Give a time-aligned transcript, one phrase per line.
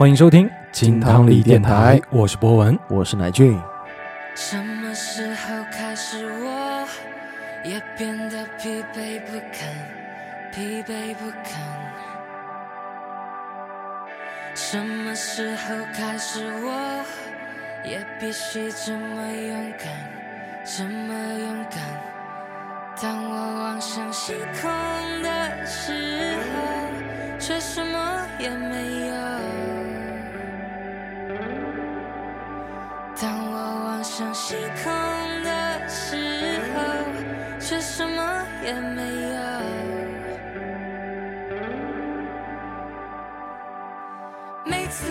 [0.00, 2.78] 欢迎收听金汤力电台，我是博文。
[2.88, 3.60] 我是乃俊。
[4.34, 6.88] 什么时候开始，我
[7.62, 9.68] 也变得疲惫不堪，
[10.54, 11.60] 疲惫不堪？
[14.54, 17.04] 什么时候开始，我
[17.84, 19.92] 也必须这么勇敢，
[20.64, 21.78] 这么勇敢？
[23.02, 24.70] 当我望向星空
[25.22, 25.92] 的时
[26.54, 29.69] 候，却什么也没有。
[34.20, 34.56] 时
[36.74, 36.82] 候，
[37.58, 38.22] 却什么
[38.64, 39.40] 也没有。
[44.66, 45.10] 每次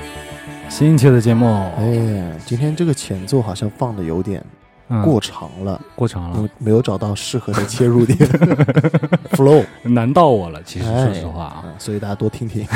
[0.00, 1.46] 你新一期的节目，
[1.76, 4.42] 哎，今天这个前奏好像放的有点
[4.88, 8.16] 嗯过长了，过长了没有，没有找到适合的切入点
[9.34, 9.64] flow。
[9.82, 10.62] 难到我了。
[10.62, 12.64] 其实哎说实话啊，嗯所以大家多听听。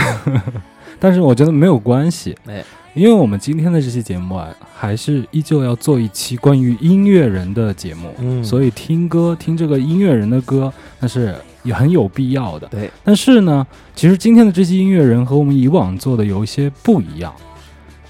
[0.98, 8.42] 但是我觉得没有关系，哎，因为我们今天的这期节目啊，还是依旧要做一期关于音乐人的节目，嗯。
[8.42, 12.66] 所以听歌听这个音乐人的歌，那是也很有必要的。
[12.68, 17.32] 对，但是呢，其实今天的这期音乐人和我们以往做的有一些不一样。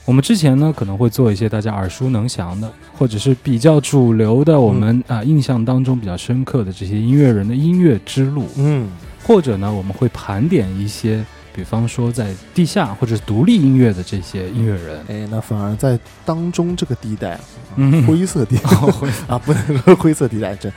[0.04, 8.88] 我们之前呢可能会做一些大家耳熟能详的，或者是比较主流的，我们啊、印象当中比较深刻的这些音乐人的音乐之路，嗯，
[9.22, 11.22] 或者呢我们会盘点一些，
[11.58, 15.04] 比方说在地下或者是独立音乐的这些音乐人。
[15.08, 17.40] 哎，那反而在当中这个地带啊，
[17.74, 18.70] 嗯灰色地带
[19.26, 20.70] 啊，不能说灰色地带，这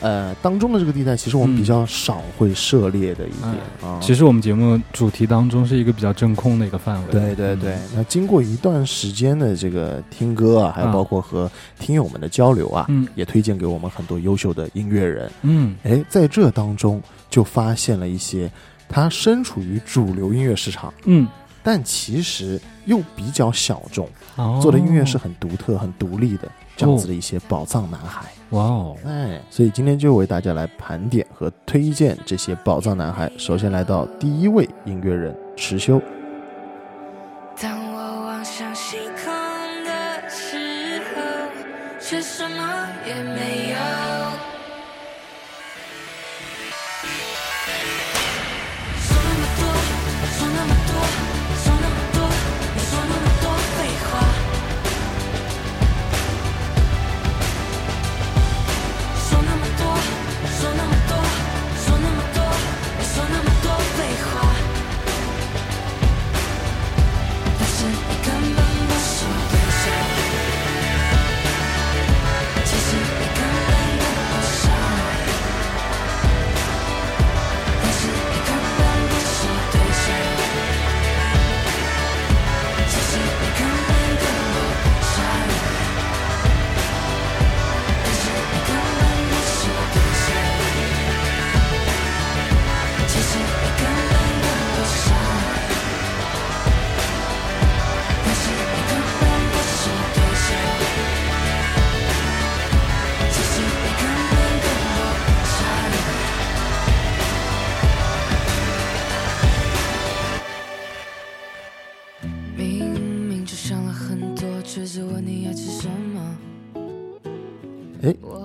[0.00, 3.98] 呃当中的这个地带，其实我们嗯比较少会涉猎的一点啊。
[4.00, 7.10] 其实我们节目主题当中是一个比较真空的一个范围。
[7.10, 15.28] 对对对，那经过一段时间的这个听歌啊，还有啊包括和听友们的交流啊，嗯也推荐给我们很多优秀的音乐人。
[15.42, 18.48] 嗯哎，在这当中就发现了一些
[18.88, 21.28] 他身处于主流音乐市场，嗯，
[21.62, 28.26] 但其实又比较小众，哦做的音乐是很独特、很独立的这样子的一些宝藏男孩。
[28.50, 33.30] 哇哦，哎，所以今天就为大家来盘点和推荐这些宝藏男孩。
[33.36, 36.00] 首先来到第一位音乐人池修。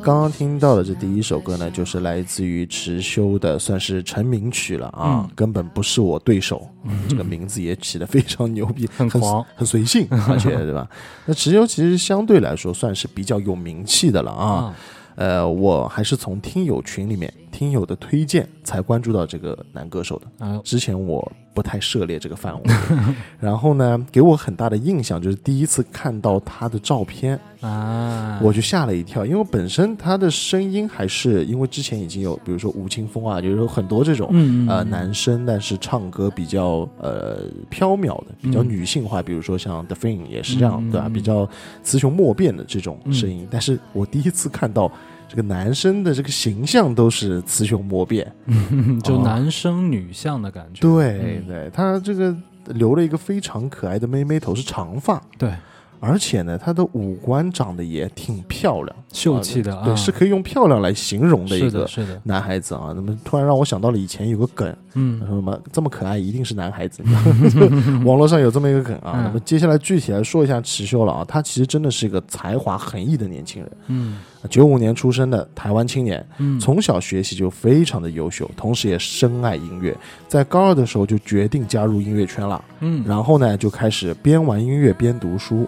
[0.03, 6.67] 刚刚听到的这第一首歌呢，就是来自于池修的，算是成名曲了啊，嗯根本不是我对手。
[7.07, 10.85] 这个名字也起得非常牛逼，很很狂很随性， 而且对吧？
[11.25, 14.45] 那池修其实相对来说算是比较有名气的了啊。
[14.45, 14.75] 啊，
[15.15, 20.45] 呃，我还是从听友群里面听友的推荐才关注到这个男歌手的。
[20.45, 22.61] 啊之前我不太涉猎这个范围，
[23.39, 34.31] 然后呢，给我很大的印象就是第一次看到他的照片，啊，我就吓了一跳，因为本身他的声音还是因为之前已经有，比如说吴青峰啊，就是有很多这种。
[34.67, 41.07] 呃，男生，但是唱歌比较呃飘渺的，比较嗯女性化，比如说像 The Fin 也是这样，对吧？
[41.07, 41.47] 比较
[41.83, 43.47] 雌雄莫辨的这种声音。
[43.51, 44.91] 但是我第一次看到
[45.33, 49.21] 这个男生的这个形象都是雌雄莫辨，嗯 就哦。
[49.25, 50.81] 男生女相的感觉。
[50.81, 52.35] 嗯对对，他这个
[52.67, 55.51] 留了一个非常可爱的妹妹头，是长发，对，
[55.99, 62.93] 而且呢，他的五官长得也挺漂亮，秀气的啊，对，是可以用漂亮来形容的一个是的，男孩子啊。
[62.95, 65.19] 那么突然让我想到了以前有个梗，嗯。
[65.25, 67.01] 什么这么可爱一定是男孩子，
[68.05, 69.13] 网络上有这么一个梗啊。
[69.15, 69.23] 嗯。
[69.23, 73.71] 那么接下来具体来说一下池修了啊，他其实真的是一个才华横溢的年轻人。
[73.87, 79.95] 嗯九五年出生的台湾青年，嗯，从小学习就非常的优秀，同时也深爱音乐。
[80.27, 85.67] 在高二的时候就决定加入音乐圈了，嗯，然后呢就开始边玩音乐边读书。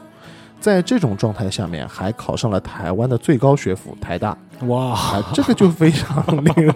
[0.59, 6.73] 在这种状态下面，还考上了台湾的最高学府台大哇，啊，这个就非常令人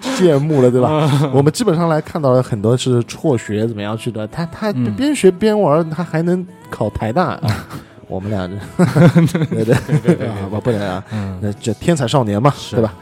[0.00, 1.08] 羡慕了，对吧？
[1.32, 7.66] 我们基本上来看到了很多是辍学怎么样去的，他他嗯边学边玩，他还能考台大啊。
[8.12, 8.46] 我们俩，
[9.50, 12.94] 对对对对，好吧，不能啊，嗯那这天才少年嘛，对吧？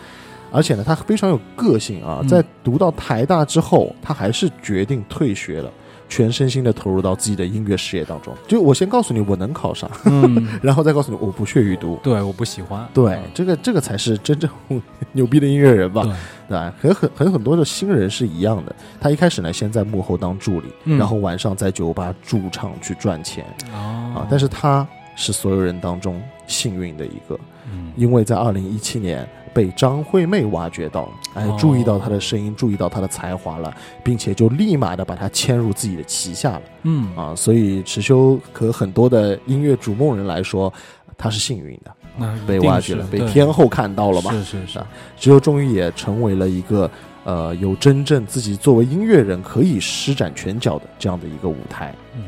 [0.52, 5.70] 而且呢，他非常有个性啊，嗯在读到台大之后，他还是决定退学了，
[6.08, 8.34] 全身心的投入到自己的音乐事业当中。
[8.48, 12.00] 就我先告诉你我能考上，嗯， 然后再告诉你我不屑于读。
[12.02, 14.50] 对，我不喜欢，对，这个这个才是真正
[15.12, 16.02] 牛逼的音乐人吧？
[16.02, 16.12] 对，
[16.48, 16.74] 对吧？
[16.82, 18.74] 和很很很多的新人是一样的。
[19.00, 24.26] 他一开始呢，先在幕后当助理，嗯然后晚上在酒吧驻唱去赚钱哦啊。
[24.28, 24.84] 但是他
[25.20, 27.38] 是所有人当中幸运的一个，
[27.70, 27.92] 嗯。
[27.94, 33.72] 因为在二零一七年被张惠妹挖掘到，哎哦，注意到她的声音，注意到她的才华了，
[34.02, 36.62] 并且就立马的把她签入自己的旗下了。
[36.84, 37.14] 嗯。
[37.14, 37.34] 啊。
[37.36, 40.72] 所以池修和很多的音乐逐梦人来说，
[41.18, 44.32] 他是幸运的，那被挖掘了，被天后看到了嘛。
[44.32, 44.78] 是是是。
[44.78, 44.86] 啊，
[45.18, 46.90] 池修终于也成为了一个
[47.24, 51.94] 呃有真正自己作为音乐人可以施展拳脚的这样的一个舞台。
[52.16, 52.22] 嗯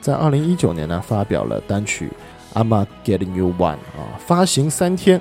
[0.00, 2.10] 在二零一九年呢，发表了单曲
[2.58, 5.20] 《I'm a Getting You One》啊，发行三天，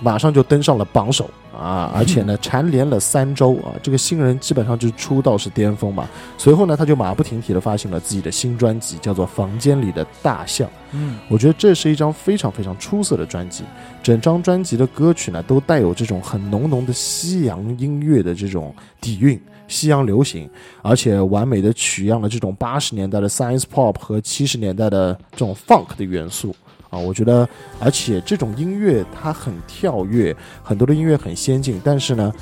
[0.00, 1.28] 马上就登上了榜首。
[1.54, 6.08] 啊，而且呢， 蝉联了三周啊，这个新人基本上就是出道是巅峰嘛。
[6.36, 10.66] 随后呢，他就马不停蹄的发行了自己的新专辑，叫做《房间里的大象》。
[10.92, 13.64] 嗯我觉得这是一张非常非常出色的专辑，
[14.02, 20.48] 整张专辑的歌曲呢都带有这种很浓浓的西洋音乐的这种底蕴，西洋流行，
[20.82, 26.54] 而且完美的取样了这种八十年代的 science pop 和七十年代的这种 funk 的元素。
[26.94, 27.48] 啊，我觉得，
[27.80, 32.32] 而且这种音乐它很跳跃，很多的音乐很先进，但是呢，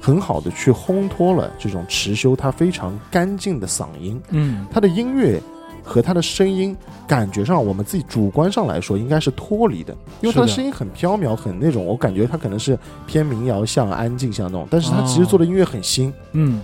[0.00, 4.66] 很好的去烘托了这种持修他非常干净的嗓音，嗯。
[4.70, 5.40] 他的音乐
[5.84, 6.76] 和他的声音，
[7.06, 16.60] 感觉上我们自己主观上来说应该是脱离的，因为他的声音很飘渺，很那种，我感觉他可能是偏民谣像、安静像那种，但是他其实做的音乐很新、嗯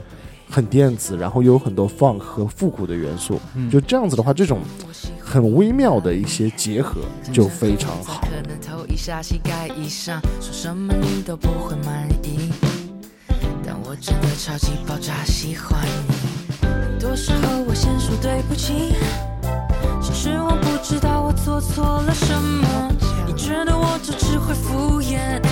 [0.55, 4.61] 很电子，然后又有很多 funk 和复古的元素，嗯，就这样子的话，这种
[5.21, 7.01] 很微妙的一些结合
[7.33, 8.21] 就非常好。
[8.21, 12.53] 可能头一下膝盖以上，说什么你都不会满意。
[13.67, 16.69] 但我真的超级爆炸喜欢你。
[16.69, 18.95] 很多时候我先说对不起，
[20.01, 22.93] 其实我不知道我做错了什么。
[23.27, 25.43] 你觉得我就只会敷衍，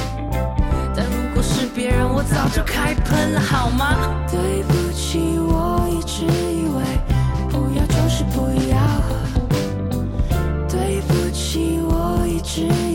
[0.95, 3.97] 但如果是别人，我早就开喷了，好吗？
[4.31, 4.75] 对不
[12.55, 12.92] 是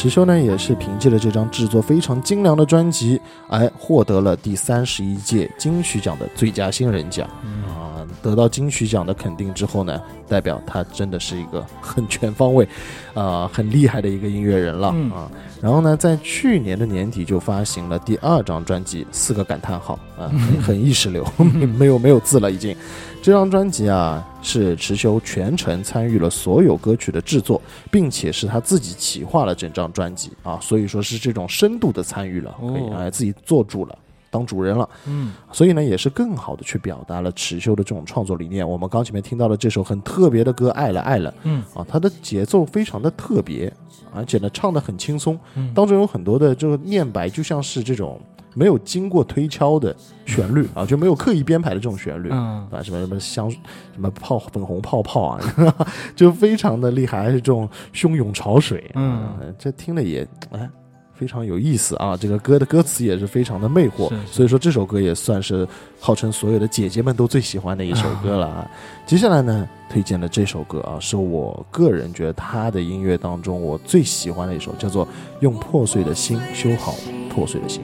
[0.00, 7.28] 池修呢，也是凭借着这张制作非常精良的专辑，哎，获得了第三十一届金曲奖的最佳新人奖
[7.68, 8.00] 啊。
[8.22, 12.66] 得到金曲奖的肯定之后呢，代表他真的是一个很全方位，
[13.12, 15.30] 啊、很厉害的一个音乐人了嗯啊。
[15.60, 21.22] 然后呢，在去年的年底就发行了第二张专辑，四个感叹号啊，很 很意识流，
[21.76, 22.74] 没有没有字了已经。
[23.22, 27.60] 这张专辑啊，是池修全程参与了所有歌曲的制作，
[27.90, 33.98] 并且是他自己企划了整张专辑啊，所以说是这种深度的参与了，可以哦哎自己做主了。
[34.32, 38.66] 当主人了，嗯所以呢，也是更好的去表达了池修的这种创作理念。
[38.66, 43.70] 我们刚前面听到了这首很特别的歌《爱了爱了》嗯啊，它的节奏非常的特别，
[44.14, 48.20] 而且呢唱的很轻松，嗯当中有很多的这个念白，就像是这种
[48.54, 49.94] 没有经过推敲的
[50.26, 52.28] 旋律啊，就没有刻意编排的这种旋律。
[52.32, 53.58] 嗯啊，什么什么香，什
[53.98, 55.40] 么泡粉红泡泡啊，
[56.16, 60.68] 就非常的厉害，还是这种汹涌潮水，嗯呃这听了也哎
[61.20, 62.16] 非常有意思啊。
[62.16, 65.68] 这个歌的歌词也是非常的魅惑，是是所以说这首歌也算是
[66.00, 68.70] 号称所有的姐姐们都最喜欢的一首歌了啊。
[69.04, 75.04] 接下来呢，推荐的这首歌啊，是我个人觉得他的音乐当中我最喜欢的一首，叫做
[75.40, 76.94] 《用破碎的心修好
[77.28, 77.82] 破碎的心》。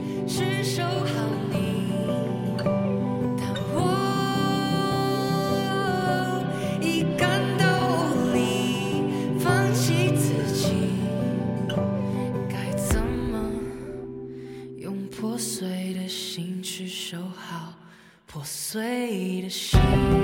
[18.77, 20.16] 碎的心？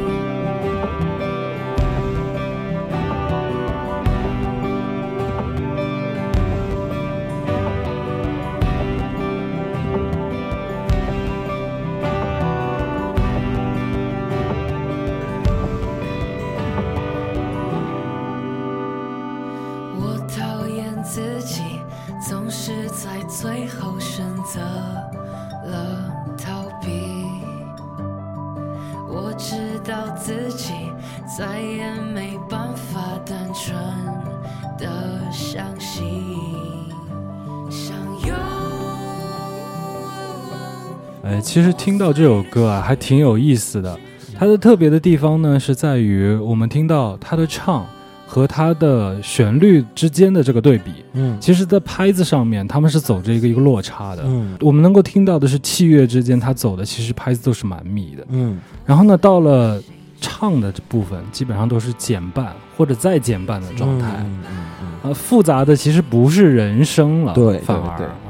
[41.53, 43.95] 其实听到这首歌啊，还挺有意思的。
[44.35, 47.85] 它的特别的地方呢，是在于我们听到它的唱
[48.25, 50.91] 和它的旋律之间的这个对比。
[51.13, 54.23] 嗯其实，在拍子上面，他们是走着一个一个落差的。
[54.25, 58.25] 嗯我们能够听到的是器乐之间，它走的其实拍子都是蛮密的。
[58.29, 59.79] 嗯然后呢，到了
[60.19, 64.07] 唱的这部分，基本上都是减半或者再减半的状态。
[64.21, 68.22] 嗯嗯嗯呃，复杂的其实不是人声了，对反而对对啊，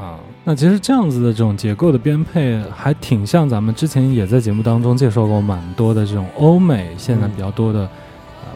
[0.46, 7.90] 那其实这样子的这种结构的编配，还挺像咱们之前也在节目当中介绍过蛮多的这种欧美现在比较多的、呃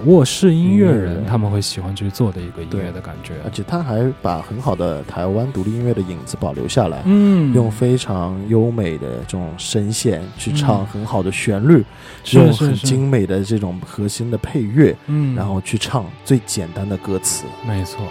[0.05, 3.33] 卧室音乐人，他们会喜欢去做的一个音乐的感觉。
[3.43, 11.83] 而且他还把很好的台湾独立音乐的影子保留下来，嗯，用非常优美的这种声线去唱嗯很好的旋律，
[12.23, 17.45] 是用很精美的这种核心的配乐，嗯，然后去唱最简单的歌词。
[17.67, 18.05] 没错，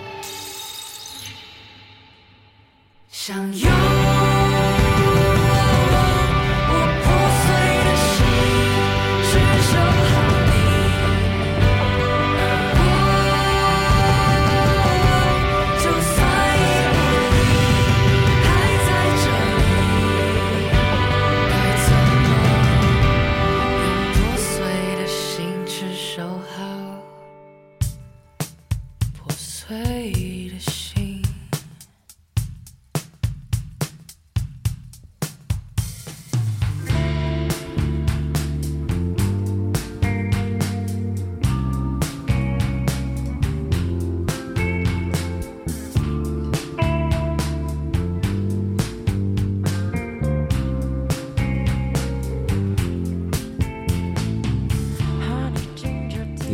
[3.19, 3.96] 想拥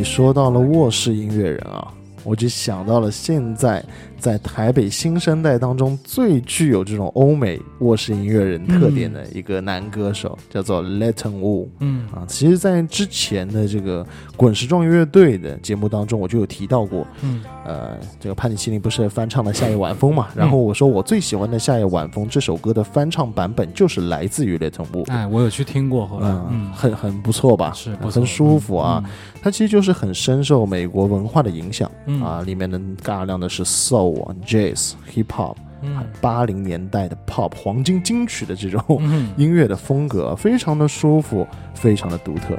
[0.03, 1.87] 说到了卧室音乐人啊，
[2.23, 3.83] 我就想到了现在
[4.23, 11.67] 在台北新生代当中最具有这种欧美卧室音乐人特点的一个男歌手，叫做 Letton Wu。
[11.79, 20.29] 嗯啊，其实，在之前的这个滚石壮乐队的节目当中，我就有提到过，嗯呃，这个潘尼西林不是翻唱了《夏夜晚风》嘛？
[20.33, 25.11] 然后我说我最喜欢的《夏夜晚风》这首歌的翻唱版本就是来自于 Letton Wu。
[25.11, 27.73] 哎，我有去听过，后来，嗯，嗯，很很不错吧？
[27.73, 29.03] 是不错很舒服啊。，
[29.41, 42.57] 它其实就是很深受美国文化的影响、嗯啊，里面的大量的是 soul 啊、jazz、hip hop，嗯八零年代的 pop 黄金金曲的这种嗯音乐的风格，非常的舒服，非常的独特。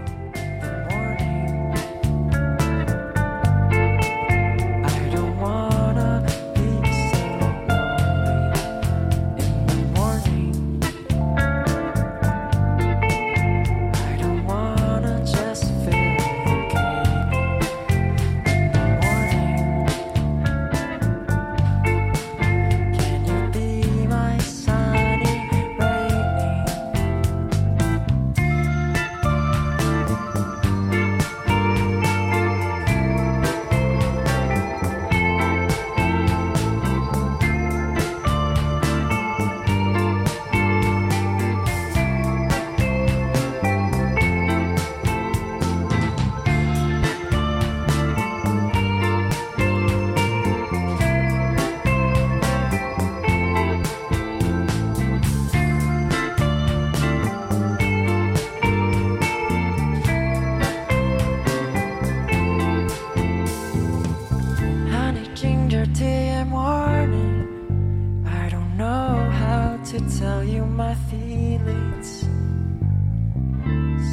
[70.08, 72.24] Tell you my feelings.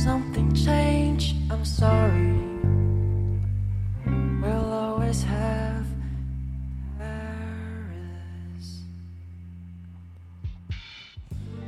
[0.03, 2.39] Something changed, I'm sorry.
[4.41, 5.85] We'll always have
[6.97, 8.81] Paris.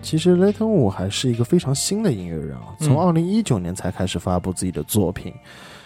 [0.01, 5.33] 其实雷腾伍还是一个非常新的音乐人啊，从嗯二零一九年才开始发布自己的作品。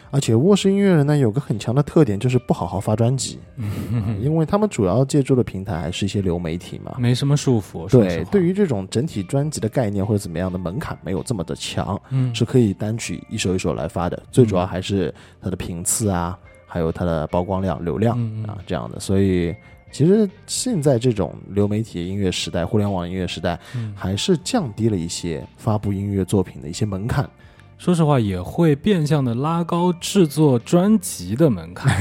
[0.09, 6.95] 而且卧室音乐人呢有个很强的特点，就是不好好发专辑，嗯因为他们主要借助的平台还是一些流媒体嘛。
[6.97, 7.89] 没什么束缚。
[7.89, 14.21] 对，对于这种整体专辑的概念或者怎么样的门槛没有这么的强，嗯是可以单曲一首一首来发的。
[14.31, 18.99] 最主要还是它的频次啊，还有它的曝光量、流量啊这样的。
[18.99, 19.53] 所以
[19.91, 27.29] 其实现在这种流媒体音乐时代、互联网音乐时代，嗯还是降低了一些发布音乐作品的一些门槛。
[27.77, 31.95] 说实话，也会变相的拉高制作专辑的门槛。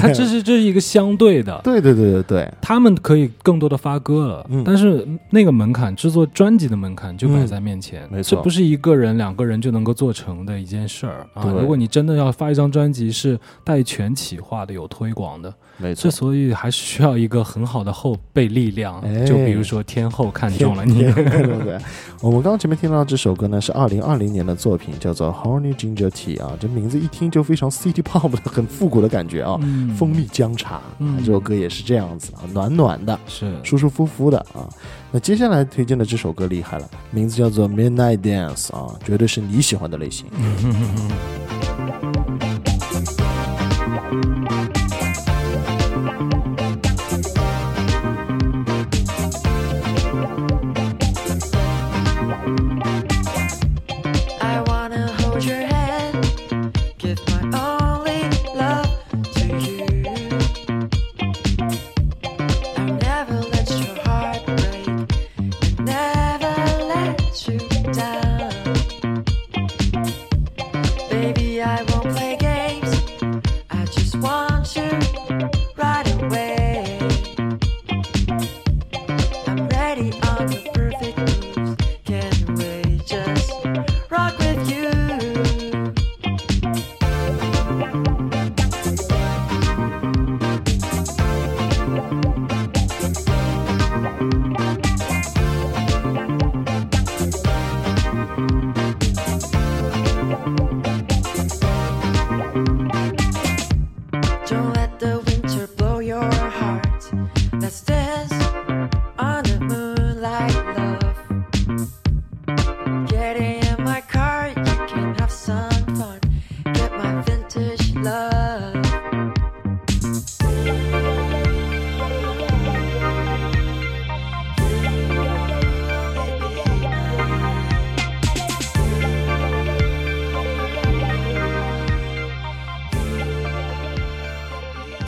[0.00, 11.44] 它这是这是一个相对的，对对对对对，他们可以更多的发歌了，嗯但是那个门槛，制作专辑的门槛就摆在面前，嗯没错这不是一个人、两个人就能够做成的一件事儿啊！
[11.44, 16.10] 如果你真的要发一张专辑，是带全企划的、有推广的，没错这。
[16.10, 19.00] 所以还是需要一个很好的后备力量。
[19.00, 21.78] 哎就比如说天后看中了你， 对
[22.20, 29.56] 我们刚刚前面听到这首歌呢，是二零二零年的作品，叫做《Honey Ginger Tea》啊，这名字一听就非常 City Pop 的，很复古的感觉啊。
[29.62, 34.68] 嗯蜂蜜姜茶，嗯啊这首歌也是这样子啊，暖暖的，是舒舒服服的啊。
[35.12, 40.26] 那接下来推荐的这首歌厉害了，名字叫做《Midnight Dance》啊，绝对是你喜欢的类型。
[74.60, 75.09] not sure.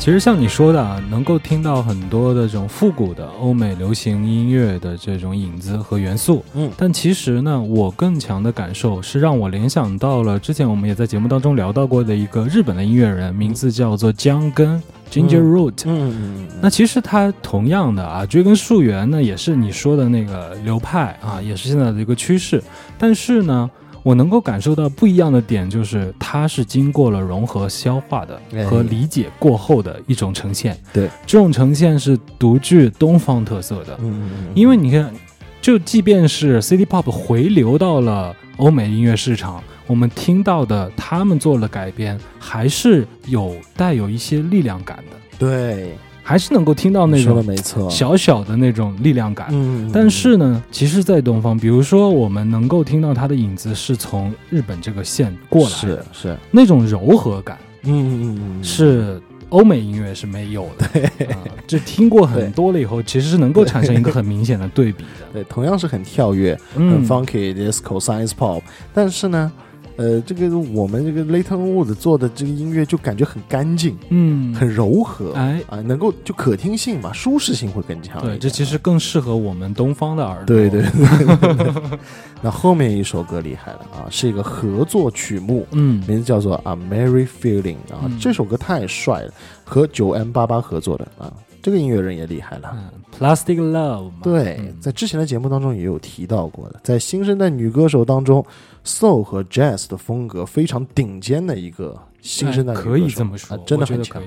[0.02, 15.82] 其实像你说的啊，能够听到很多的这种复古的欧美流行音乐的这种影子和元素，嗯但其实呢，我更强的感受是让我联想到了之前我们也在节目当中聊到过的一个日本的音乐人，名字叫做江根 （Ginger 嗯 Root）。
[15.84, 22.60] 嗯嗯嗯那其实他同样的啊，追根溯源呢，也是你说的那个流派啊，也是现在的一个趋势。
[22.98, 23.70] 但是呢，
[24.02, 28.64] 我能够感受到不一样的点，就是它是经过了融合、消化的哎。
[28.64, 30.76] 和理解过后的一种呈现。
[30.92, 33.96] 对，这种呈现是独具东方特色的。
[34.00, 35.12] 嗯嗯嗯，因为你看，
[35.60, 45.96] 就即便是 City Pop 回流到了欧美音乐市场，我们听到的他们做了改编，还是有带有一些力量感的，对，
[46.32, 49.48] 还是能够听到那种没错，小小的那种力量感。
[49.92, 60.86] 但是呢，其实，在东方，比如说我们能够听到它的影子是从日本这个线过来是的，是，那种柔和感嗯嗯嗯嗯，是欧美音乐是没有的。
[61.26, 65.26] 啊，这听过很多了以后，其实是能够产生一个很明显的对比的。
[65.34, 68.62] 对，同样是很跳跃、很嗯，funky、disco、science pop，
[68.94, 69.52] 但是呢，
[69.96, 78.20] 呃，这个我们这个 Leighton Wood 做的这个音乐就感觉很干净、嗯，很柔和，哎，啊，能够就可听性嘛，舒适性会更强。
[78.22, 80.56] 对，这其实更适合我们东方的耳朵。
[80.56, 81.98] 对对对对对。
[82.42, 89.32] 那后面一首歌厉害了啊，是一个合作曲目，嗯，名字叫做《A Merry Feeling》啊，嗯这首歌太帅了，
[89.64, 92.74] 和九 M 八八合作的啊，这个音乐人也厉害了。
[92.74, 94.10] 嗯，Plastic Love。
[94.22, 98.44] 对，嗯在之前的节目当中也有提到过的，在新生代女歌手当中
[98.84, 104.20] ，soul 和 jazz 的风格非常顶尖的一个新生代女歌手，哎可以这么说，啊，真的很强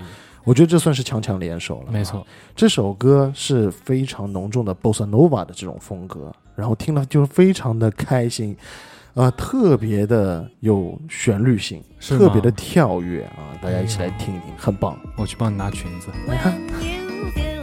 [0.46, 1.92] 我觉得这算是强强联手了。
[1.92, 2.24] 没错，，
[2.56, 8.56] 这首歌是非常浓重的 bossa nova 的这种风格，然后听了就是非常的开心，
[9.16, 13.58] 啊、特别的有旋律性，特别的跳跃啊！
[13.60, 14.96] 大家一起来听一听，很棒。
[15.18, 16.10] 我去帮你拿裙子。
[17.16, 17.55] you feel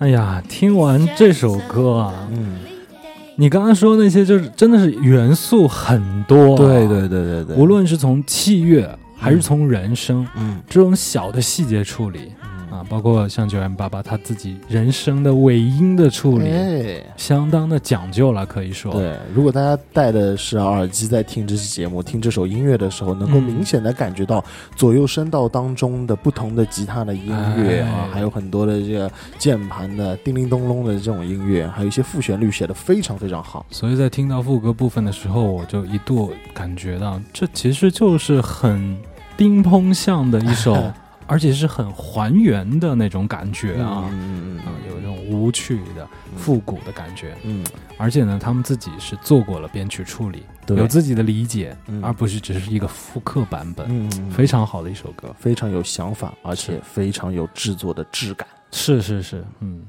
[0.00, 2.58] 哎呀，听完这首歌啊，嗯，
[3.36, 6.56] 你刚刚说那些就是真的是元素很多、啊。
[6.56, 10.58] 对对，对对对，无论是从器乐还是从人声，嗯。
[10.66, 12.32] 这种小的细节处理
[12.70, 18.92] 啊，包括像九 M 八八他自己人声的尾音的处理，哎，相当的讲究了，可以说。
[18.92, 24.44] 对，如果大家戴的是耳机在听这期节目、听这首音乐的时候，能够嗯明显的感觉到
[24.76, 33.66] 左右声道当中的不同的吉他的音乐啊，哎还有很多的这个键盘的叮铃咚隆的这种音乐，还有一些副旋律写的非常非常好。
[33.70, 38.96] 所以在听到副歌部分的时候，我就一度感觉到，这其实就是很
[39.36, 40.76] 叮砰像的一首，
[41.30, 46.04] 而且是很还原的那种感觉啊，嗯嗯啊，有一种无趣的
[46.36, 47.36] 复古的感觉。
[47.44, 47.64] 嗯
[47.96, 53.86] 而且呢，他们自己是做过了编曲处理，对有自己的理解，嗯而不是只是一个复刻版本。
[53.88, 58.48] 嗯，嗯非常好的一首歌，非常有想法，而且非常有制作的质感。
[58.72, 59.82] 是是是，嗯。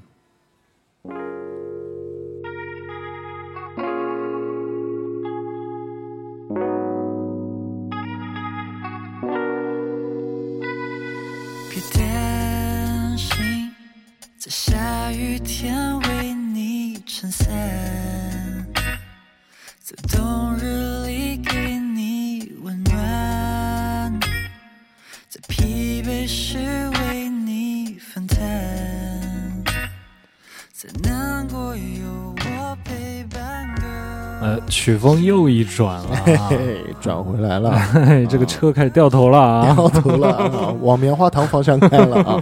[34.81, 39.75] 曲风又一转了、啊，嘿嘿，转回来了， 嘿，这个车开始掉头了啊！
[39.75, 42.41] 掉头了啊， 往棉花糖方向开了啊。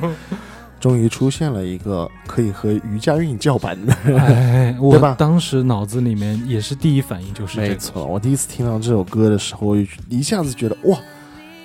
[0.79, 9.75] 终于出现了一个可以和于佳韵叫板的，哎，我对吧当时脑子里面也是第一反应就是这个，没错，我第一次听到这首歌的时候，
[10.07, 10.97] 一下子觉得哇，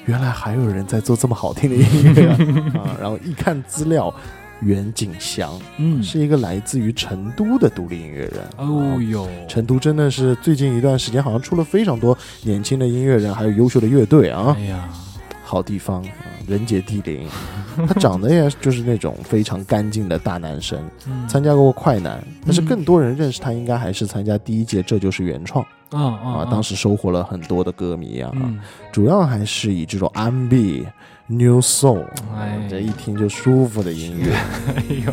[0.07, 2.83] 原来还有人在做这么好听的音乐啊！
[2.83, 4.13] 啊然后一看资料，
[4.65, 8.33] 袁景祥嗯，是一个来自于成都的独立音乐人。
[8.57, 14.57] 哦哟，成都真的是最近一段时间，好像出了非常多年轻的音乐人，还有优秀的乐队啊。
[14.59, 14.89] 哎，呀，
[15.45, 16.11] 好地方啊，
[16.49, 17.29] 人杰地灵。
[17.89, 21.27] 他长得也就是那种非常干净的大男生，嗯。
[21.27, 22.67] 参加过快男，但是嗯。
[22.67, 25.65] 更多人认识他，应该还是参加第一届《这就是原创》
[25.97, 28.31] 啊啊啊，当时收获了很多的歌迷啊。
[28.35, 28.61] 嗯，
[28.93, 30.87] 主要还是以这种 R&B、
[31.27, 32.07] New Soul，
[32.37, 32.67] 哎。
[32.69, 34.35] 这一听就舒服的音乐。
[34.35, 35.13] 哎呦，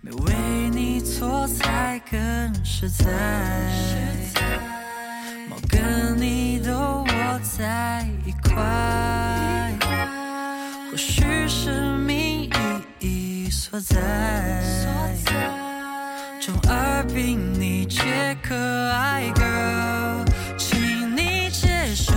[0.00, 0.34] 没为
[0.70, 2.18] 你错才更
[2.64, 3.04] 实在，
[5.48, 9.72] 猫跟你都窝在一块，
[10.90, 12.50] 或许是命
[13.00, 13.96] 意义所在。
[16.40, 18.54] 中二病你却可
[18.90, 20.26] 爱，girl，
[20.58, 22.12] 请你接受，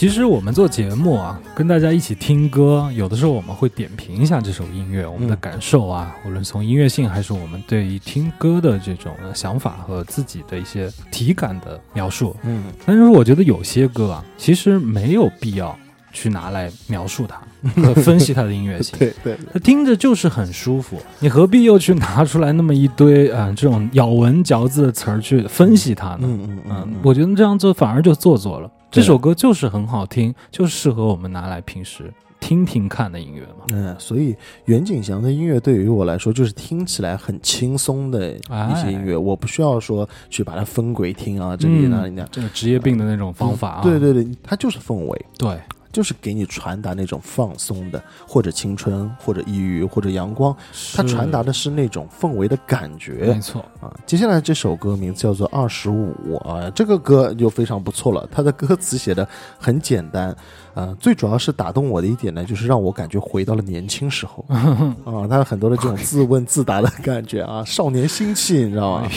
[0.00, 12.34] 其实我们做节目啊，跟大家一起听歌，有的时候我们会点评一下这首音乐，我们的嗯感受啊，无论从音乐性还是我们对于听歌的这种呃想法和自己的一些体感的描述。
[12.44, 15.78] 嗯，但是我觉得有些歌啊，其实没有必要
[16.14, 18.96] 去拿来描述它和分析它的音乐性。
[18.98, 26.20] 对对，它听着就是很舒服，你何必又去拿出来那么一堆啊、呃这种咬文嚼字的词儿去分析它呢？
[26.22, 28.70] 嗯嗯嗯，我觉得这样做反而就做作了。
[28.90, 29.00] 对。
[29.00, 33.64] 这首歌就是很好听，就适合我们拿来平时听听看的音乐嘛。
[33.72, 42.24] 嗯，所以袁景祥的音乐对于我来说，就是听起来很轻松的一些音乐，我不需要说去把它分轨听啊，这里嗯哪里那。
[42.30, 45.60] 这个职业病的那种方法啊，对对对，它就是氛围，对，
[45.92, 50.54] 就是给你传达那种放松的，或者青春，或者抑郁，或者阳光，
[50.94, 53.92] 它传达的是那种氛围的感觉没错，啊。
[54.06, 59.26] 接下来这首歌名字叫做《二十五》啊，这个歌就非常不错了，它的歌词写的
[59.58, 60.34] 很简单。
[60.72, 69.10] 啊，最主要是打动我的一点呢，就是让我感觉回到了年轻时候 啊，他有很多的这种自问自答的感觉啊，少年心气，你知道吗？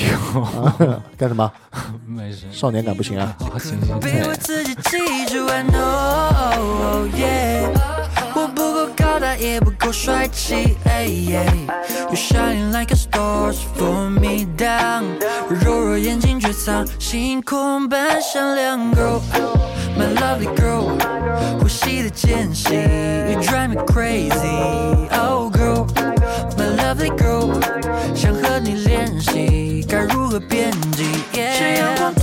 [1.15, 1.49] 干什么？
[1.73, 3.35] 呦，没事，少年感不行啊？
[3.39, 7.67] 好，行行别行，为自己记住，I know，yeah
[8.35, 15.03] 我不够高大，也不够帅气，哎 You shining like a stars for me down，
[15.49, 20.95] 柔弱眼睛却藏星空般闪亮，Girl，my lovely girl，
[21.59, 25.52] 呼吸的间隙，You drive me crazy，Oh girl，my
[26.93, 27.49] lovely girl，
[28.13, 31.03] 想和你联系，该如何编辑
[31.33, 32.22] ？Yeah.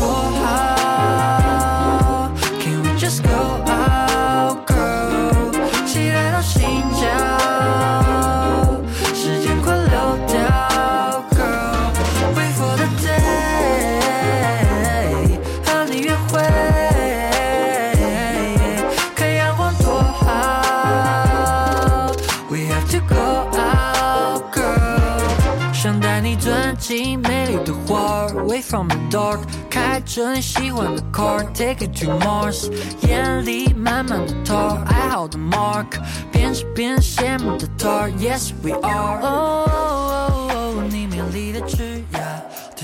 [28.71, 32.71] From the dark，开着你喜欢的 car，Take it to Mars，
[33.03, 35.87] 眼里满满的 tar，爱好的 mark，
[36.31, 39.21] 边吃边羡慕的 tar，Yes we are。
[39.23, 42.21] 哦，你美丽的枝桠。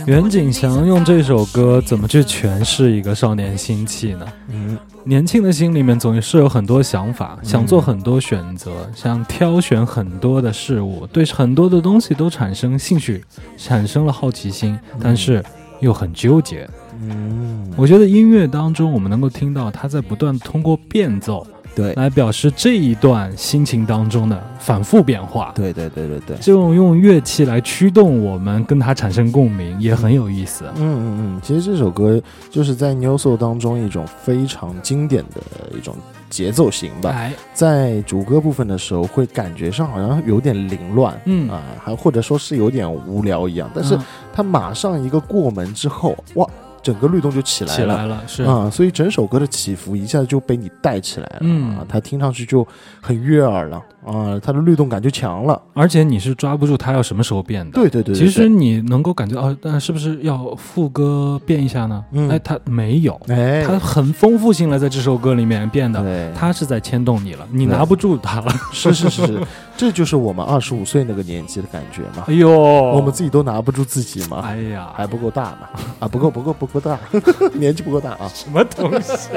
[0.07, 4.27] 袁景祥用这首歌怎么去诠释一个少年心气呢？
[4.49, 13.25] 嗯，年轻的心里面总是有很多想法，想做很多选择，想挑选很多的事物，对很多的东西都产生兴趣，
[13.57, 15.43] 产生了好奇心，但是
[15.81, 16.69] 又很纠结。
[17.01, 25.53] 嗯，我觉得音乐当中，我们能够听到他在不断通过变奏对，来表示这一段心情当中的反复变化。
[25.55, 26.37] 对对对对对。
[26.41, 30.65] 这种用乐器来驱动我们跟它产生共鸣，也很有意思。
[30.77, 35.95] 嗯嗯嗯，其实这首歌就是在 New Soul 当中一种非常经典的一种
[36.31, 44.01] 节奏型吧，哎，在主歌部分的时候会感觉上好像有点凌乱，嗯啊，还或者说是有点无聊一样，但是嗯
[44.33, 46.47] 它马上一个过门之后，哇，
[46.87, 47.77] 整个律动就起来了。
[47.77, 48.45] 起来了，是。
[48.45, 51.77] 啊，所以整首歌的起伏一下就被你带起来了，嗯。
[51.77, 52.65] 啊，它听上去就
[53.03, 57.73] 很悦耳了，啊，它的律动感就强了，而且你是抓不住它要什么时候变的。
[57.73, 62.05] 对对对对其实你能够感觉到，那是不是要副歌变一下呢？
[62.13, 62.29] 嗯。
[62.29, 68.53] 哎，它没有，哎，它很丰富性了，在这首歌里面变的，对，它是在牵动你了，你拿不住它了。
[68.73, 69.43] 是是是是，
[69.77, 75.69] 这就是我们二十五岁那个年纪的感觉嘛，哎呦，我们自己都拿不住自己嘛，哎呀，还不够大嘛，
[76.01, 76.99] 啊，不够不够不够大，
[77.55, 79.31] 年纪不够大啊，什么东西？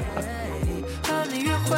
[1.65, 1.75] 和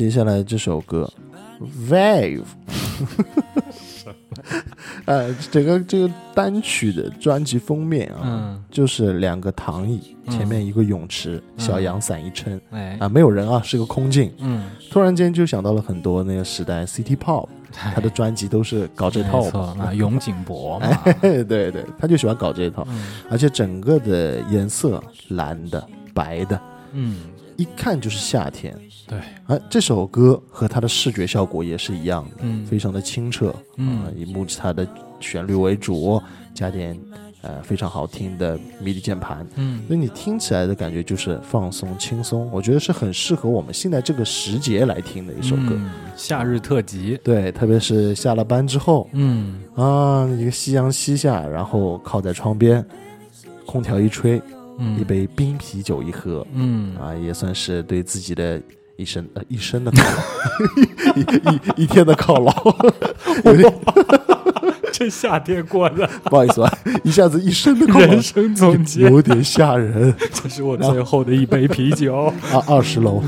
[0.00, 1.06] 接下来这首歌
[1.92, 2.40] 《Wave》，
[5.04, 10.32] 呃，整个这个单曲的专辑封面啊，嗯，就是两个躺椅，嗯。
[10.34, 14.32] 前面一个泳池，嗯小阳伞一撑哎，啊，没有人啊，是个空镜。
[14.38, 19.44] 嗯，突然间就想到了很多那个时代 City Pop，他的专辑都是搞这套。
[19.44, 23.02] 没错 永井博嘛，对对对，他就喜欢搞这一套，嗯。
[23.30, 26.58] 而且整个的颜色蓝的、白的，
[26.94, 27.16] 嗯，
[27.60, 28.74] 一看就是夏天。
[29.06, 34.86] 对，啊，这首歌和它的视觉效果也是一样的，嗯非常的清澈，嗯啊，以木吉他的
[35.18, 36.22] 旋律为主，
[36.54, 36.98] 加点
[37.42, 45.72] 呃非常好听的迷笛键盘，嗯所以你听起来的感觉就是放松轻松，我觉得是很适合我们现在这个时节来听的一首歌。
[45.72, 52.84] 嗯夏日特辑，对，特别是下了班之后嗯啊，一个夕阳西下，然后靠在窗边，
[53.66, 54.40] 空调一吹，
[54.80, 58.60] 嗯，一杯冰啤酒一喝，嗯啊，也算是对自己的
[58.96, 61.20] 一生呃一生的犒劳，一
[61.80, 62.52] 一一天的犒劳，
[63.44, 63.72] 有点
[64.92, 72.14] 这夏天过的 不好意思啊，一下子一生的犒人，生总结，有点吓人这是我最后的一杯啤酒。
[72.52, 72.62] 啊！
[72.66, 73.22] 二十楼，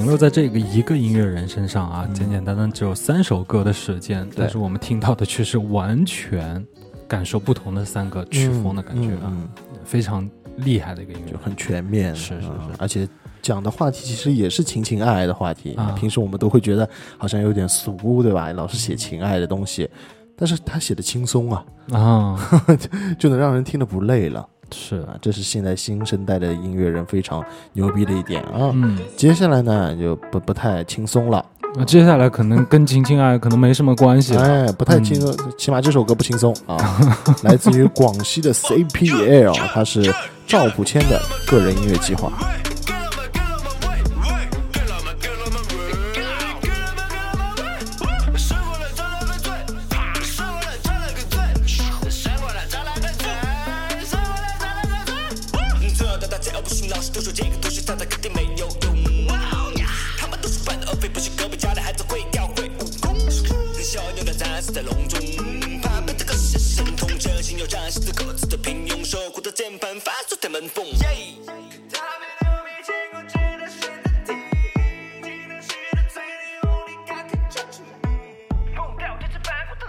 [0.00, 6.66] 停留在这个一个音乐人身上啊，简简单单只有三首歌的时间，但是我们听到的却是完全
[7.06, 9.46] 感受不同的三个曲风的感觉啊，嗯，
[9.84, 11.32] 非常厉害的一个音乐。
[11.32, 13.06] 就很全面，是是是嗯而且
[13.42, 15.74] 讲的话题其实也是情情爱爱的话题。
[15.74, 18.50] 啊平时我们都会觉得好像有点俗，对吧？
[18.54, 19.86] 老是写情爱的东西，
[20.34, 22.48] 但是他写的轻松啊，啊，
[23.20, 25.16] 就能让人听得不累了是，啊！
[25.20, 28.70] 这是现在新生代的音乐人非常牛逼的一点啊。
[28.72, 31.44] 嗯，接下来呢，就不不太轻松了，
[31.76, 34.42] 那接下来可能跟情情爱爱可能没什么关系了。
[34.42, 36.76] 哎，不太轻松，起码这首歌不轻松啊。
[37.44, 40.12] 来自于广西的 CPL，它是
[40.46, 42.32] 赵普谦的个人音乐计划。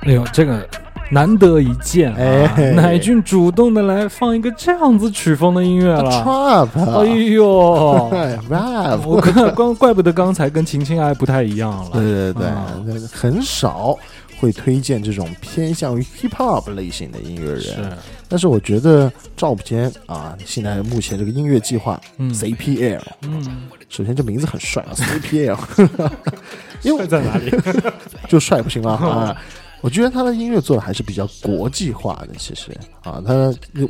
[0.01, 0.67] 哎呦，这个
[1.09, 2.53] 难得一见啊！
[2.57, 6.09] 哎乃俊主动的来放一个这样子曲风的音乐了。
[6.09, 11.89] Trap，哎呦，哎， rap，我看光怪不得刚才跟情情爱不太一样了。
[11.93, 12.33] 对对
[12.85, 13.97] 对很少
[14.39, 17.61] 会推荐这种偏向于 hip hop 类型的音乐人。
[17.61, 17.75] 是，
[18.27, 25.57] 但是我觉得赵普坚啊，现在目前这个音乐计划、嗯 CPL，嗯，首先这名字很帅啊，CPL，
[26.81, 27.51] 因为在哪里？
[28.27, 28.93] 就帅不行了？
[28.93, 29.37] 啊。
[29.81, 32.71] 我觉得他的音乐做的还是比较国际化的，其实。
[33.03, 33.33] 啊，他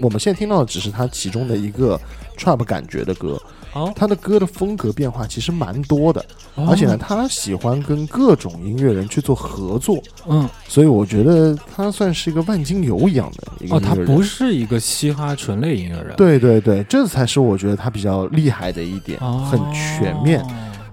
[0.02, 2.00] 我们现在听到的只是他其中的一个
[2.38, 3.38] trap 感觉的歌，
[3.74, 6.26] 哦，他的歌的风格变化其实蛮多的，
[6.56, 6.68] 哦。
[6.70, 13.94] 而且呢，他喜欢跟各种音乐人去做合作，嗯，所以我觉得他算是一个万金油一样的一个哦，他。
[14.06, 20.42] 不是一个嘻哈纯类音乐人，对对对，这才是我觉得他比较厉害的一点，哦，很全面。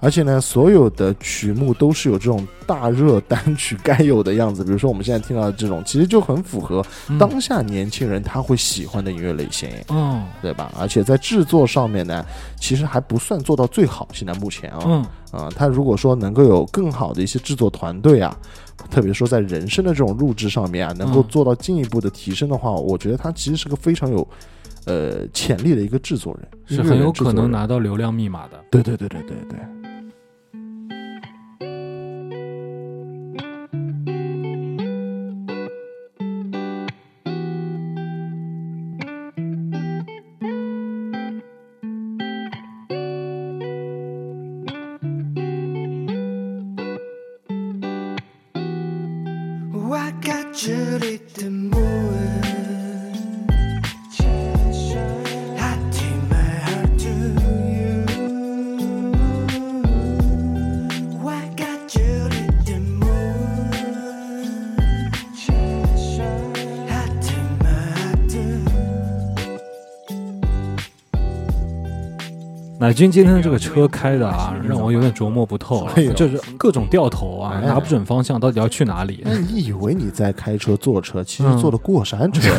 [0.01, 4.63] 而且呢，所有的曲目都是有这种大热单曲该有的样子。
[4.63, 10.73] 比如说我们现在听到的这种，其实就很符合嗯当下年轻人他会喜欢的音乐类型，嗯对吧？
[10.79, 12.25] 而且在制作上面呢，
[12.61, 14.09] 其实还不算做到最好。
[14.13, 18.37] 现在目前啊，嗯啊，他如果说能够有更好的一些制作团队啊，
[18.91, 24.27] 特别说在人声的这种录制上面啊，能够嗯做到进一步的提升的话，我觉得他其实是个非常有
[24.87, 27.51] 呃潜力的一个制作人，是很有可能。
[27.51, 28.63] 拿到流量密码的。
[28.71, 29.59] 对对对对对对。
[50.59, 51.28] Julie
[72.89, 75.87] 乃军今天的这个车开的啊，让我有点琢磨不透
[76.17, 79.21] 就是各种掉头啊，哎拿不准方向，到底要去哪里？
[79.27, 81.59] 那你以为你在开车坐车，其实嗯。
[81.59, 82.51] 坐的过山车，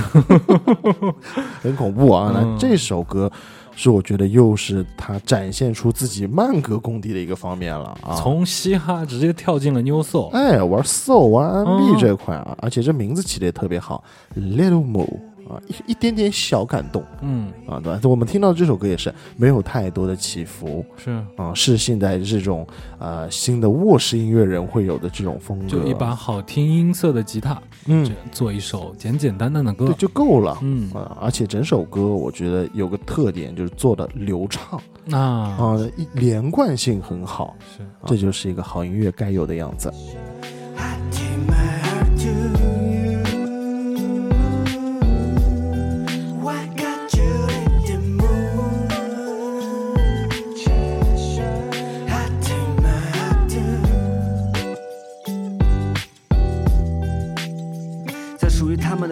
[1.64, 2.32] 很恐怖啊！
[2.32, 3.32] 那嗯这首歌
[3.76, 8.14] 是我觉得又是他展现出自己慢歌功底的一个方面了啊。
[8.16, 11.98] 从嘻哈直接跳进了 New Soul，哎玩 soul 玩 R&B 嗯。
[11.98, 14.04] 这块啊，而且这名字起的也特别好
[14.36, 15.08] ，Little Mo
[15.50, 18.00] 啊，一一点点小感动嗯，啊，对吧？
[18.04, 22.66] 我们听到这首歌也是没有太多的起伏是啊，是现在这种
[23.00, 30.58] 呃新的卧室音乐人会有的这种风格，就一把好听音色的吉他，嗯，做一首简简单单的歌对，就够了。
[30.62, 34.80] 嗯啊，而且整首歌我觉得有个特点，就是做的流畅
[35.12, 35.80] 啊啊，
[36.14, 39.91] 连贯性很好，是这就是一个好音乐该有的样子。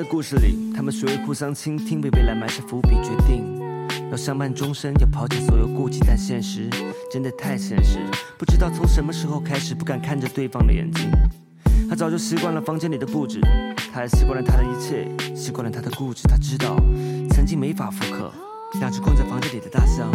[0.10, 3.44] 故事里，他们学会互相倾听，为未来埋下伏笔，决定
[4.10, 6.70] 要相伴终身，要抛弃所有顾忌，但现实
[7.12, 8.00] 真的太现实，
[8.38, 11.10] 不知道从什么时候开始不敢看着对方的眼睛。
[11.90, 13.42] 他早就习惯了房间里的布置，
[13.94, 16.24] 他也习惯了他的一切，习惯了他的固执。
[16.28, 16.78] 他知道
[17.32, 18.32] 曾经没法复刻，
[18.80, 20.10] 两只困在房间里的大象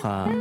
[0.00, 0.39] 不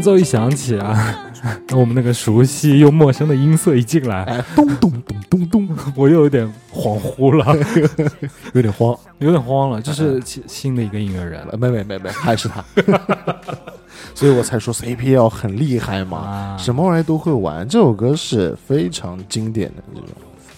[0.00, 1.30] 前奏一响起啊，
[1.76, 7.54] 我们那个熟悉又陌生的音色一进来，哎，咚咚咚咚咚，我又有点恍惚了，
[8.54, 8.98] 有点慌。
[9.18, 9.82] 有点慌了。
[9.82, 12.64] 这是新新的一个音乐人了没没没没，还是他，
[14.16, 17.68] 所以我才说 CPL 很厉害嘛，啊，什么玩意都会玩。
[17.68, 20.08] 这首歌是非常经典的这种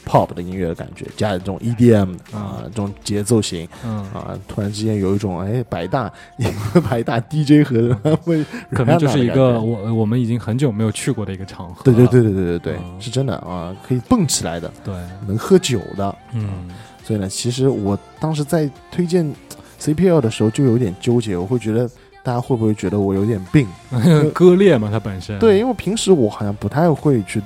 [0.06, 6.12] pop 的音乐的感觉，加这种 EDM 啊，这种节奏型嗯，啊，突然之间有一种哎百大
[6.88, 11.82] 百大 DJ 和会可能就是一个我我们已经很久没有去过的一个场合。
[11.84, 13.00] 对对对对对对对，嗯。
[13.00, 14.94] 是真的啊，可以蹦起来的，对，
[15.26, 16.14] 能喝酒的。
[16.32, 16.68] 嗯，
[17.04, 19.32] 所以呢，其实我当时在推荐
[19.80, 21.88] CPL 的时候就有点纠结，我会觉得
[22.22, 23.66] 大家会不会觉得我有点病？
[24.32, 25.36] 割裂嘛，它本身。
[25.40, 27.42] 对，因为平时我好像不太会去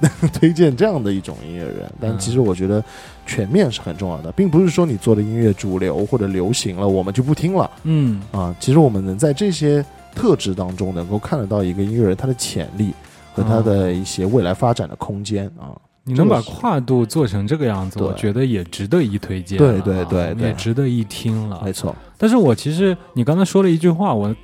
[0.32, 2.82] 推荐这样的一种音乐人，但嗯其实我觉得
[3.26, 8.54] 全面是很重要的，并不是说你做的音乐主流或者流行了，我们就不听了嗯啊。
[8.60, 9.84] 其实我们能在这些
[10.14, 12.92] 特质当中能够看得到一个音乐人他的潜力
[13.32, 15.76] 和他的一些未来发展的空间啊。
[16.04, 19.58] 你能把跨度做成这个样子，我觉得也值得一推荐。
[19.58, 21.70] 对对对也值得一听了没。
[21.70, 24.34] 错，但是我其实你刚才说了一句话，我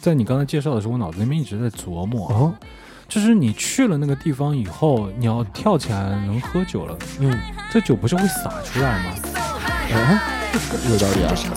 [0.00, 2.52] 在你刚才介绍的时候，我脑子里面一直在琢磨，哦，
[3.12, 7.38] 就是你去了那个地方以后，你要跳起来能喝酒了，嗯，
[7.70, 9.12] 这酒不是会洒出来吗？
[9.90, 10.18] 嗯，
[10.90, 11.34] 有道理啊。
[11.34, 11.52] 像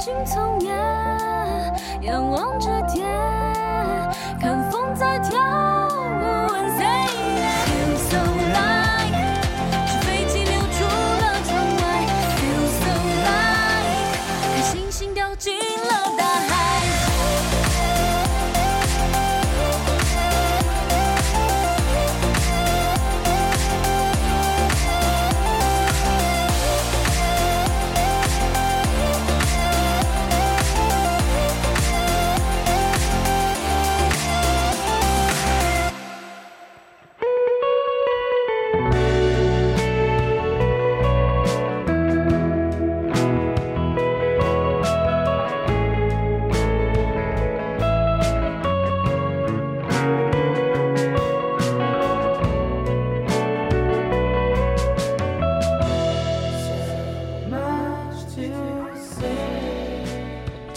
[0.00, 0.72] 跑进丛叶，
[2.00, 3.06] 仰望着天，
[4.40, 5.69] 看风在跳。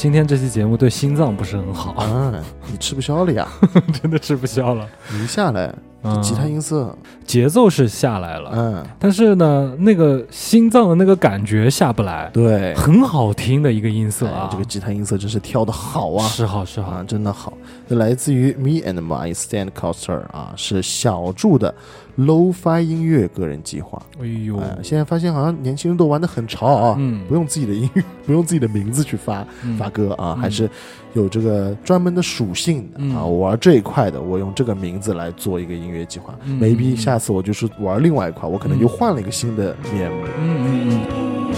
[0.04, 2.34] 今天这期节目对心脏不是很好，啊，
[2.70, 3.48] 你吃不消了呀！
[4.02, 4.86] 真的吃不消了。
[5.14, 6.22] 一下来，嗯。
[6.22, 6.94] 吉他音色，
[7.26, 16.28] 节奏是下来了，嗯，但是呢，那个心脏的那个感觉下不来，对，很好听的一个音色啊，哎这个吉他音色真是跳的好啊！
[16.28, 16.92] 是好是好。
[16.92, 17.54] 啊，，真的好。
[17.88, 21.74] 这来自于 Me and My Stand Coaster 啊，是小柱的
[22.18, 24.02] Lo-Fi 音乐个人计划。
[24.22, 30.70] 哎呦，哎，现在发现好像年轻人都玩的很潮啊，嗯不用自己的音乐， 不用自己的名字去发、嗯发歌啊，嗯还是
[31.14, 33.24] 有这个专门的属性的、嗯啊。
[33.26, 36.36] 我玩这一块的，我用这个名字来做一个音乐计划。
[36.46, 40.18] 嗯 maybe 嗯下次我就是玩另外一块，我可能嗯又换了一个新的面目。
[40.40, 41.54] 嗯嗯嗯。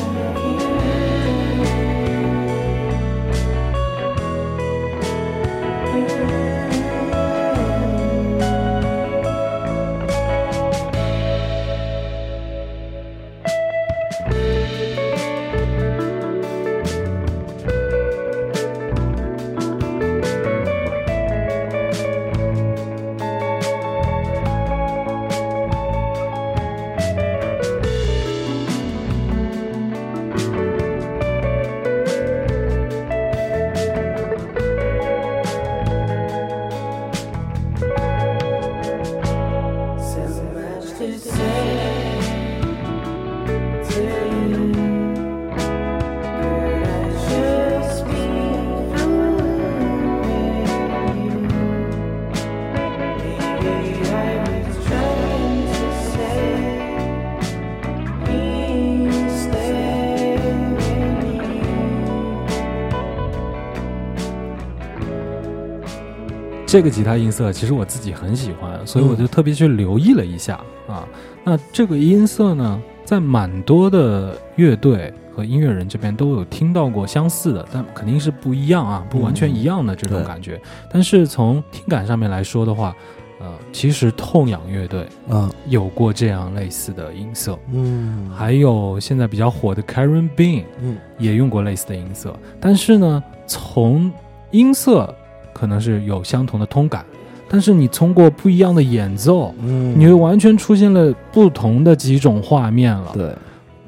[66.76, 70.60] 这个吉他音色其实我自己很喜欢，所以我就特别去留意了一下、
[70.90, 71.08] 啊。
[71.46, 80.62] 那这个音色呢，在蛮多的乐队和音乐人这边都有听到过相似的，但肯定是不一样啊，不完全一样的这种感觉。
[80.92, 82.94] 但是从听感上面来说的话，
[83.40, 90.98] 呃，其实痛仰乐队啊，有过这样类似的音色，嗯，还有现在比较火的 Karen Bean 嗯。
[91.18, 94.12] 也用过类似的音色，但是呢，从
[94.52, 95.16] 音色
[95.56, 97.06] 可能是有相同的通感，
[97.48, 103.12] 但是你通过不一样的演奏，嗯，你会完全出现了不同的几种画面了。
[103.14, 103.34] 对，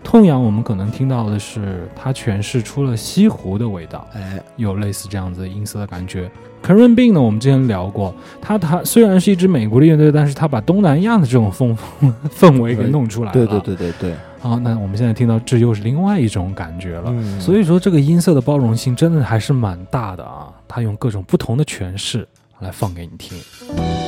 [0.01, 6.31] 痛痒我们可能听到的是它诠释出了西湖的味道，哎，有类似这样子的音色的感觉。
[6.63, 11.77] Karen Bean 呢，我们之前聊过，他他虽然是一支美国的乐队，但是他把东南亚的这种风
[12.35, 13.33] 氛围给弄出来了。
[13.33, 17.03] 对对对对对，好，那我们现在听到这又是另外一种感觉了。
[17.07, 20.49] 嗯所以说，这个音色的包容性真的还是蛮大的啊！
[20.67, 22.27] 他用各种不同的诠释
[22.59, 24.06] 来放给你听。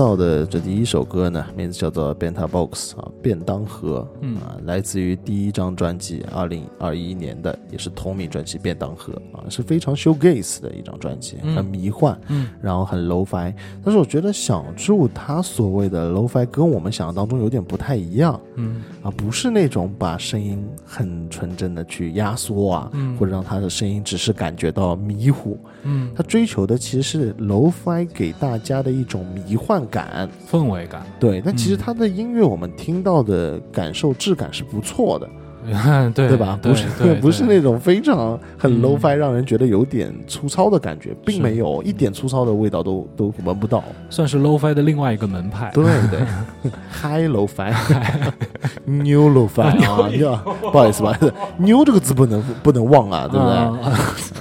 [0.00, 4.34] 到的这第一首歌呢，名字叫做《Benta Box》啊，便当盒，嗯。
[4.36, 11.54] 啊，来自于第一张专辑，二零二一年的，也是同名专辑《便当盒》啊，是非常 showgaze 的一张专辑，嗯。
[11.54, 12.48] 很迷幻，嗯。
[12.62, 13.54] 然后很 low-fi。
[13.84, 18.82] 但是我觉得小柱他所谓的 low-fi 跟我们想象当中有点不太一样嗯。
[19.02, 23.14] 啊，不是那种把声音很纯真的去压缩啊，嗯。
[23.18, 30.28] 或者让他的声音只是感觉到迷糊，嗯，他追求的其实是 low-fi 给大家的一种迷幻感。
[30.50, 35.28] 氛围感，对，但其实嗯他的音乐我们听到的感受质感是不错的，
[36.14, 36.58] 对对吧？
[36.62, 43.82] 不是对不是那种非常很嗯 low-fi 让人觉得有点粗糙的感觉，并没有一点粗糙的味道都都闻不到。
[44.08, 45.70] 算是 low-fi 的另外一个门派。
[45.72, 46.20] 对对，
[46.90, 53.54] high low-fi，new low-fi 啊，呀，不好意思，不好意思，new 这个字不能不能忘啊，对不对？
[53.56, 53.78] 啊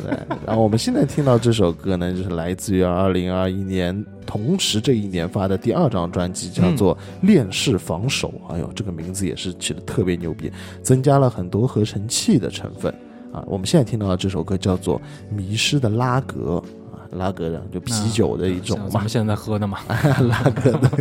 [0.04, 8.32] 对，然后我们现在听到这首歌呢，就是来自于二零二一年，同时这一年发的第二张专辑，叫做《恋式防守》。
[8.54, 10.52] 哎呦，这个名字也是起的特别牛逼，
[10.84, 12.94] 增加了很多合成器的成分
[13.34, 13.44] 啊。
[13.48, 15.02] 我们现在听到的这首歌叫做
[15.36, 16.62] 《迷失的拉格》
[16.96, 19.80] 啊，拉格的就啤酒的一种嘛我们，现在喝的嘛。
[20.30, 20.92] 拉格的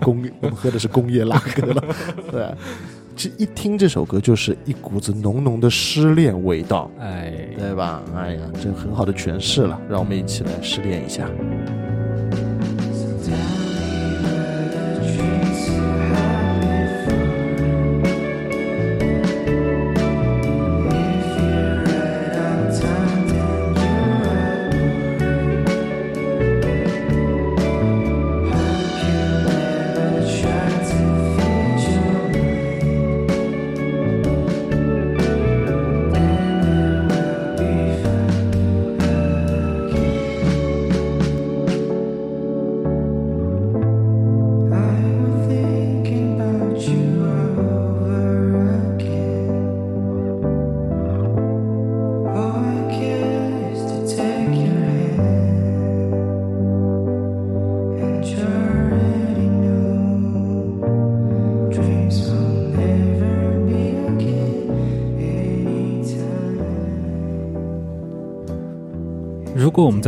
[0.00, 1.84] 工，我们喝的是工业拉格了，
[2.32, 2.48] 对。
[3.14, 8.00] 其实一听这首歌，就是一股子浓浓的失恋味道，哎，对吧？
[8.14, 11.28] 哎呀，这很好的诠释了，让我们一起来失恋一下。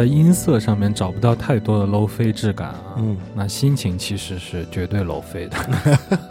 [0.00, 5.58] 在音色上面找不到太多的 low 飞质感啊，嗯，那心情其实是绝对 low 飞的。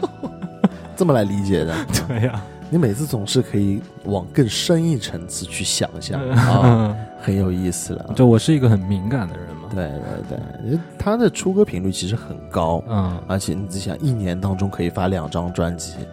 [0.96, 1.72] 这么来理解的。
[2.08, 8.12] 对呀、你每次总是可以往更深一层次去想象啊， 很有意思了。
[8.16, 9.68] 就我是一个很敏感的人嘛。
[9.72, 9.88] 对
[10.28, 16.06] 对对，他的出歌频率其实很高，嗯而且你只想，一年当中可以发两张专辑嗯，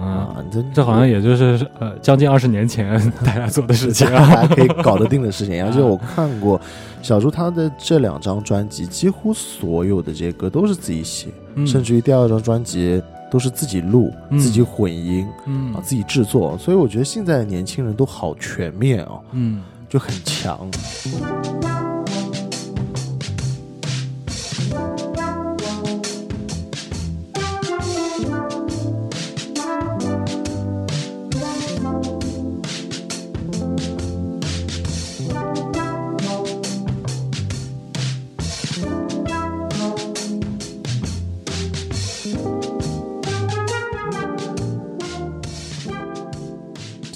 [0.00, 4.34] 啊，这这好像也就是呃将近二十年前 大家做的事情啊。
[4.34, 5.62] 大家可以搞得定的事情。
[5.66, 6.60] 而且我看过
[7.02, 16.56] 小猪他的这两张专辑，几乎所有的这些歌都是自己写，嗯甚至于第二张专辑都是自己录、嗯自己混音嗯啊、自己制作。
[16.58, 20.68] 所以我觉得现在的年轻人都好全面哦，嗯，就很强。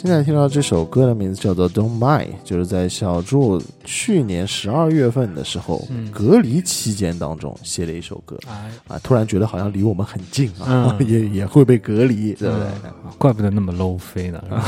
[0.05, 12.67] 现在听到这首歌的名字叫做《Don't Mind》，就是在小住去年十二月份的时候、嗯隔离期间当中写了一首歌哎，啊，突然觉得好像离我们很近啊，嗯 也也会被隔离，对不对？
[12.85, 14.43] 嗯怪不得那么 low 飞呢。
[14.45, 14.65] 是吧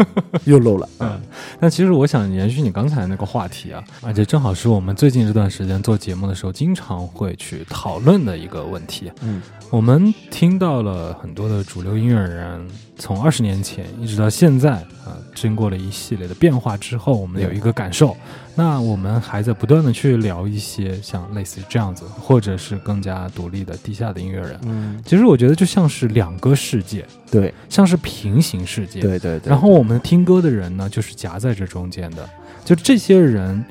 [0.44, 1.20] 又漏了，嗯，
[1.58, 9.10] 那其实我想延续你刚才那个话题啊，而且正好是我们最近这段时间做节目的时候，经常会去讨论的一个问题。
[9.22, 12.66] 嗯我们听到了很多的主流音乐人，
[12.98, 14.72] 从二十年前一直到现在
[15.04, 18.16] 啊、经过了一系列的变化之后，我们有一个感受。
[18.62, 24.60] 那我们还在不断的去聊一些像类似于这样子，或者是更加独立的地下的音乐人。
[24.64, 29.00] 嗯，其实我觉得就像是两个世界，对像是平行世界。
[29.00, 29.48] 对对对。
[29.48, 32.28] 然后我们听歌的人呢，就是夹在这中间的。
[32.62, 33.64] 就这些人，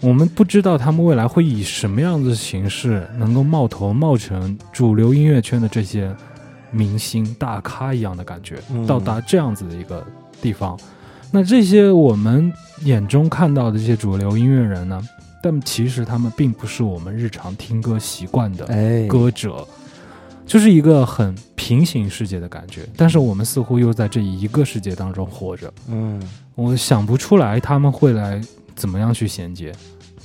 [0.00, 6.14] 我们不知道他们未来会以什么样的形式能够冒头冒成主流音乐圈的这些
[6.70, 10.06] 明星大咖一样的感觉，嗯到达这样子的一个
[10.40, 10.78] 地方。
[11.30, 12.52] 那这些我们
[12.82, 15.02] 眼中看到的这些主流音乐人呢，
[15.42, 19.66] 但其实他们并不是我们日常听歌习惯的哎，歌者，
[20.46, 22.88] 就是一个很平行世界的感觉。
[22.96, 26.22] 但是我们似乎又在这一个世界当中活着，嗯，
[26.54, 28.40] 我想不出来他们会来
[28.74, 29.72] 怎么样去衔接。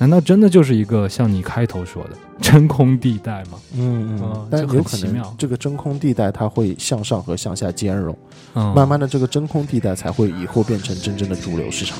[0.02, 2.10] 难道真的就是一个像你开头说的
[2.42, 3.60] 真空地带吗？
[3.78, 8.18] 嗯嗯嗯，但有可能这个真空地带它会向上和向下兼容，
[8.56, 12.00] 嗯，慢慢的这个真空地带才会以后变成真正的主流市场。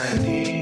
[0.00, 0.59] I need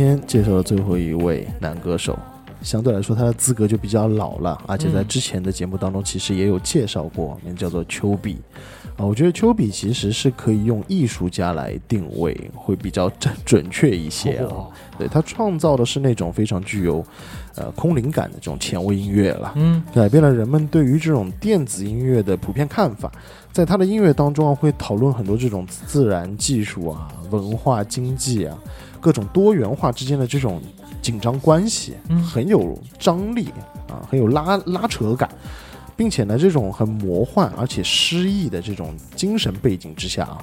[0.00, 2.18] 天介绍的最后一位男歌手，
[2.62, 8.38] 相对来说他的资格就比较老了，而且在嗯之前的节目当中其实也有介绍过，名叫做丘比。
[8.96, 14.48] 啊，我觉得丘比其实是可以用艺术家来定位，会比较准准确一些啊。
[14.50, 17.02] 哦对他创造的是那种非常具有
[17.54, 19.52] 呃空灵感的这种前卫音乐了。
[19.56, 23.10] 嗯改变了人们对于这种电子音乐的普遍看法。
[23.50, 28.56] 在他的音乐当中啊，会讨论很多这种自然技术啊、文化、经济啊
[29.00, 30.60] 各种多元化之间的这种
[31.00, 33.48] 紧张关系，嗯很有张力
[33.88, 35.28] 啊，很有拉拉扯感，
[35.96, 40.38] 并且呢，这种很魔幻而且诗意的这种精神背景之下啊，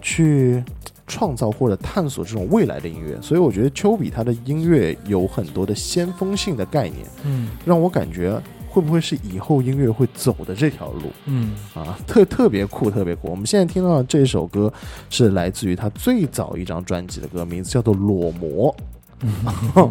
[0.00, 0.64] 去
[1.06, 3.20] 创造或者探索这种未来的音乐。
[3.20, 8.40] 所以我觉得丘比他的音乐有很多的先锋性的概念，嗯让我感觉
[8.70, 11.10] 会不会是以后音乐会走的这条路？
[11.26, 11.52] 嗯。
[11.74, 11.98] 啊？
[12.06, 13.28] 特特别酷，特别酷。
[13.28, 14.72] 我们现在听到的这首歌
[15.08, 18.74] 是来自于他最早一张专辑的歌，名字叫做《裸模》，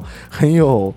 [0.29, 0.93] 很有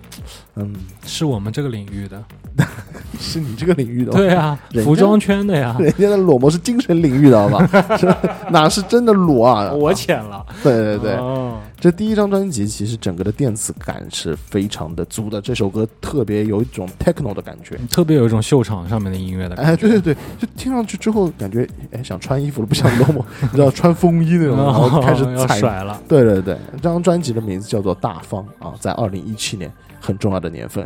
[0.55, 0.73] 嗯，
[1.05, 2.23] 是我们这个领域的，
[3.19, 7.67] 是你这个领域的吗对啊，服装圈的呀， 人家的裸模是精神领域的，好吧？
[7.97, 8.13] 是
[8.49, 9.71] 哪是真的裸啊？
[9.71, 17.77] 我浅了，对对对，哦这第一张专辑其实整个的电子感是非常的足的，这首歌特别有一种 techno 的感觉。
[17.91, 25.59] 特别有一种秀场上面的音乐的感觉，哎，对对对，就听上去之后感觉哎想穿衣服了，不想裸模， 你知道穿风衣那种，然后开始要踩。
[25.59, 29.69] 甩了，对对对，这张专辑的名字叫做《大方》啊，在二零一七年
[30.05, 30.85] 很重要的年份，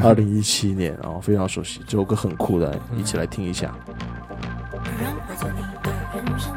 [0.00, 3.74] 二零一七年，然后非常熟悉，这首歌很酷的，一起来听一下。
[5.00, 6.54] 让我做你的人生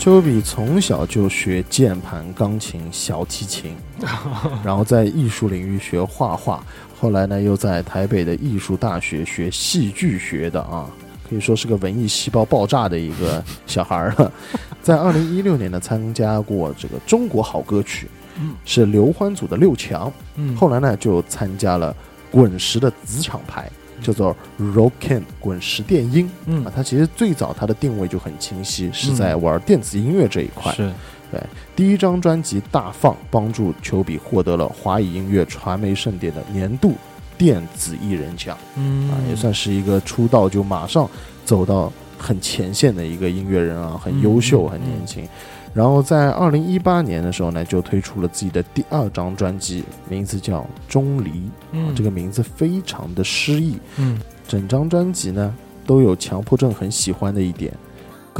[0.00, 3.76] 丘比从小就学键盘、钢琴、小提琴，
[4.64, 6.64] 然后在艺术领域学画画，
[6.98, 10.88] 后来呢又在台北的艺术大学学戏剧学的啊，
[11.28, 14.32] 可以说是个文艺细胞爆炸的一个小孩儿了。
[14.80, 18.08] 在二零一六年呢，参加过这个中国好歌曲，
[18.40, 18.54] 嗯。
[18.64, 21.94] 是刘欢组的六强，嗯，后来呢就参加了
[22.30, 23.70] 滚石的子厂牌，
[24.00, 26.30] 叫做 Rockin 滚石电音。
[26.46, 30.72] 嗯啊，它其实最早它的定位就很清晰，是在玩电子音乐这一块。
[30.72, 30.92] 是
[31.30, 31.40] 对
[31.76, 36.94] 第一张专辑《大放》帮助丘比获得了华语音乐传媒盛典的年度
[37.38, 41.08] 电子艺人奖嗯啊，也算是一个出道就马上
[41.44, 45.28] 走到很前线的一个音乐人啊，很优秀，嗯很年轻。
[45.72, 53.78] 然后在二零一八年的时候呢，就推出了自己的第二张专辑，名字叫《钟离》啊嗯，这个名字非常的诗意。
[53.96, 54.18] 嗯
[54.48, 55.54] 整张专辑呢
[55.86, 57.72] 都有强迫症很喜欢的一点，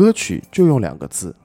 [0.00, 1.36] 歌曲就用两个字，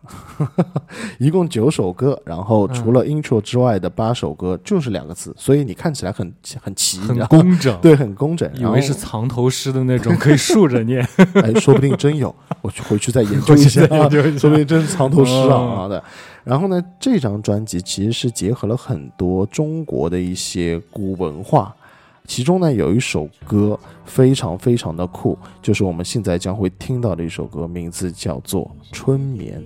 [1.19, 11.05] 一共九首歌，然后除了 intro 之外的八首歌就是两个字，所以你看起来很很齐，很工整，对，很工整，以为是藏头诗的那种，可以竖着念。
[11.59, 13.85] 说不定真有，我去回去再研究一下
[14.37, 16.01] 说不定真是藏头诗啊哦好的。
[16.45, 21.75] 然后呢，这张专辑其实是结合了很多中国的一些古文化。
[22.27, 29.61] 其中呢，有一首歌非常非常的酷，就是我们现在将会听到的一首歌，名字叫做《春眠》。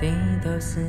[0.00, 0.10] 低
[0.42, 0.86] 头思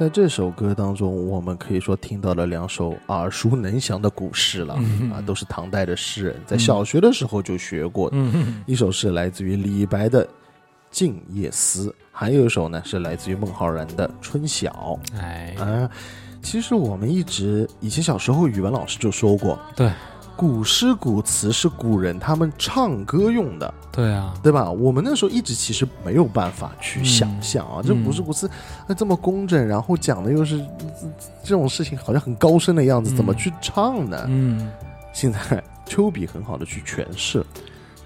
[0.00, 8.16] 在这首歌当中，我们可以说听到了两首耳熟能详的古诗了、嗯啊，都是唐代的诗人在小学的时候就学过的。
[8.16, 10.24] 嗯一首是来自于李白的
[10.90, 15.90] 《静夜思》，还有一首呢是来自于孟浩然的《春晓哎》啊。
[16.40, 19.92] 其实我们一直以前小时候语文老师就说过，对，
[20.40, 24.70] 古诗古词是古人他们唱歌用的，对啊，对吧？
[24.70, 28.50] 我们那时候一直其实没有办法去想象啊，这古诗古词
[28.86, 30.66] 那这么工整，然后讲的又是这
[31.44, 33.16] 这种事情，好像很高深的样子，嗯。
[33.16, 34.24] 怎么去唱呢？
[34.28, 34.72] 嗯。
[35.12, 37.44] 现在丘比很好的去诠释，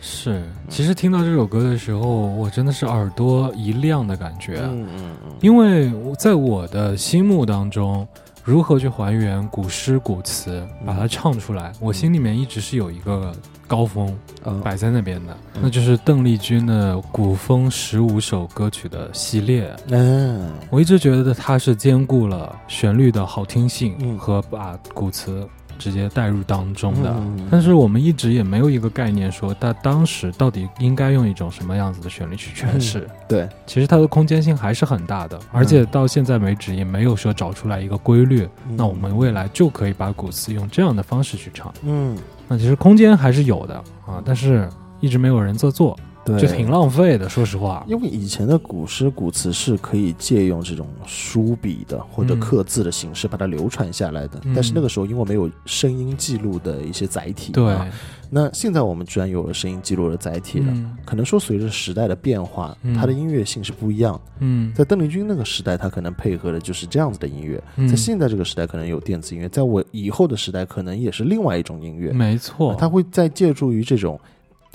[0.01, 8.09] 是，其实听到这首歌的时候，我真的是耳朵一亮的感觉，嗯嗯嗯，因为我在我的心目当中，
[8.45, 13.35] 如何去还原古诗古词，把它唱出来，我心里面一直是有一个
[13.67, 14.15] 高峰
[14.45, 14.61] 嗯。
[14.61, 19.75] 摆在那边的，那就是邓丽君的古风十五首歌曲的系列。
[19.89, 20.53] 嗯。
[20.69, 24.19] 我一直觉得它是兼顾了旋律的好听性嗯。
[24.19, 25.49] 和把古词
[25.79, 27.11] 直接带入当中的。
[27.17, 33.09] 嗯但是我们一直也没有一个概念说，它当时到底应该用一种什么样子的旋律去诠释。
[33.29, 38.49] 对，其实它的空间性还是很大的，而且到现在为止也没有说找出来一个规律。
[38.69, 41.73] 嗯那我们未来就可以把古词用这样的方式去唱。
[41.83, 42.17] 嗯
[42.49, 43.75] 那其实空间还是有的
[44.07, 44.69] 啊，但是
[45.01, 47.29] 一直没有人在做，对，就挺浪费的。
[47.29, 57.87] 说实话，因为以前的古诗古词是可以借用这种书笔的或者嗯刻字的形式把它流传下来的，嗯但是那个时候因为没有声音记录的一些载体，对，啊
[58.31, 60.67] 那现在我们居然有了声音记录的载体了。
[60.69, 64.21] 嗯可能说随着时代的变化，嗯它的音乐性是不一样的。
[64.41, 72.11] 嗯，在邓丽君那个时代，她可能配合的就是这样子的音乐；嗯在现在这个时代，可能有电子音乐；在我以后的时代，可能也是另外一种音乐。
[72.13, 74.19] 没错，它会再借助于这种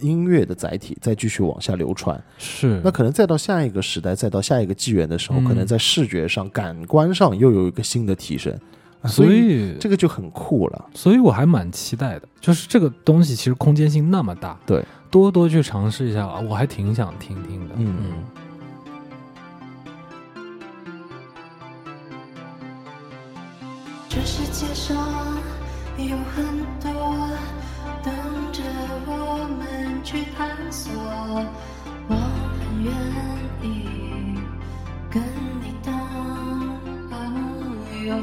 [0.01, 2.21] 音乐的载体，再继续往下流传。
[2.37, 8.53] 是那可能再到下一个时代，再到下一个纪元的时候，嗯可能在视觉上、感官上又有一个新的提升。
[9.01, 10.85] 啊所所以这个就很酷了。
[10.93, 17.75] 所以我还蛮期待的，就是这个东西其实空间性那么大，对，多多去尝试一下啊，我还挺想听听的。
[17.77, 18.13] 嗯
[24.09, 24.97] 这世界上
[25.97, 26.43] 有很
[26.81, 27.29] 多
[28.03, 28.38] 等着我们
[30.03, 30.91] 去探索，
[32.07, 32.91] 我很愿
[33.61, 33.85] 意
[35.09, 35.21] 跟
[35.61, 35.93] 你当
[37.09, 38.15] 朋友。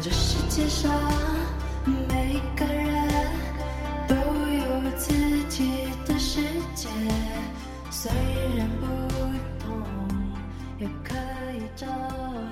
[0.00, 0.92] 这世界上
[2.08, 3.26] 每个人
[4.06, 5.12] 都有自
[5.48, 5.70] 己
[6.06, 6.40] 的世
[6.74, 6.88] 界，
[7.90, 8.10] 虽
[8.56, 8.86] 然不
[9.58, 9.82] 同，
[10.78, 11.14] 也可
[11.56, 11.86] 以找。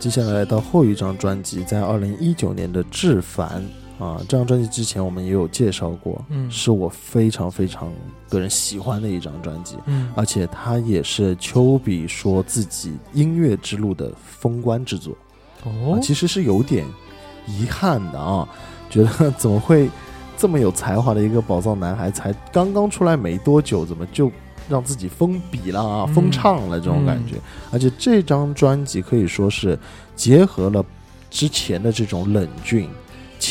[0.01, 3.63] 接下来到后一张专辑，在二零一九年的《致凡》
[3.99, 7.93] 啊，这张专辑之前我们也有介绍过，嗯是我非常非常
[8.29, 15.17] 个人喜欢的一张专辑，嗯而且它也是丘比说自己音乐之路的封关之作。
[15.65, 16.85] 哦啊，其实是有点
[17.47, 18.49] 遗憾的啊，
[18.91, 19.89] 觉得 怎么会
[20.37, 24.31] 这么有才华的一个宝藏男孩，才刚刚出来没多久，怎么就
[24.69, 27.37] 让自己封笔了啊，嗯封唱了这种感觉？
[27.73, 29.79] 而且这张专辑可以说是
[30.15, 30.85] 结合了
[31.31, 32.89] 之前的这种冷峻、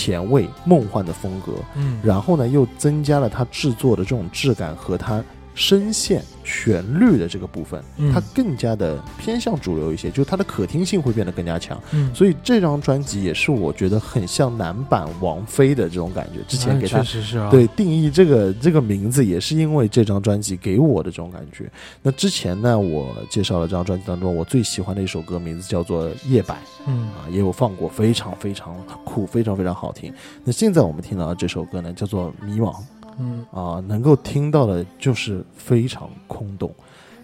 [0.06, 5.24] 前卫、梦幻的风格，嗯，然后呢又增加了它制作的这种质感和它
[5.56, 11.82] 声线、旋律的这个部分，嗯它更加的偏向主流一些，就是它的可听性会变得更加强。
[11.92, 16.40] 嗯所以这张专辑也是我觉得很像男版王菲的这种感觉。
[16.48, 21.70] 之前哎给他确实是啊，对定义这个这个名字，也是因为这张专辑给我的这种感觉。
[22.04, 26.54] 那之前呢，我介绍了这张专辑当中我最喜欢的一首歌，名字叫做《夜白》
[26.86, 30.14] 嗯啊，也有放过，非常非常酷，非常非常好听。
[30.44, 32.72] 那现在我们听到的这首歌呢，叫做《迷惘》。
[33.20, 33.46] 嗯。
[33.52, 36.74] 啊，能够听到的就是非常空洞，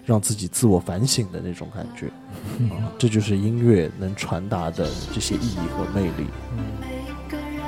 [0.05, 2.07] 让自己自我反省的那种感觉。
[2.73, 6.25] 啊，这就是音乐能传达的这些意义和魅力。
[6.79, 6.87] 每
[7.29, 7.61] 个人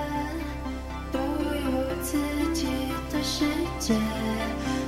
[1.12, 2.18] 都有自
[2.54, 2.68] 己
[3.12, 3.46] 的世
[3.80, 3.94] 界，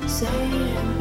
[0.08, 0.95] 虽然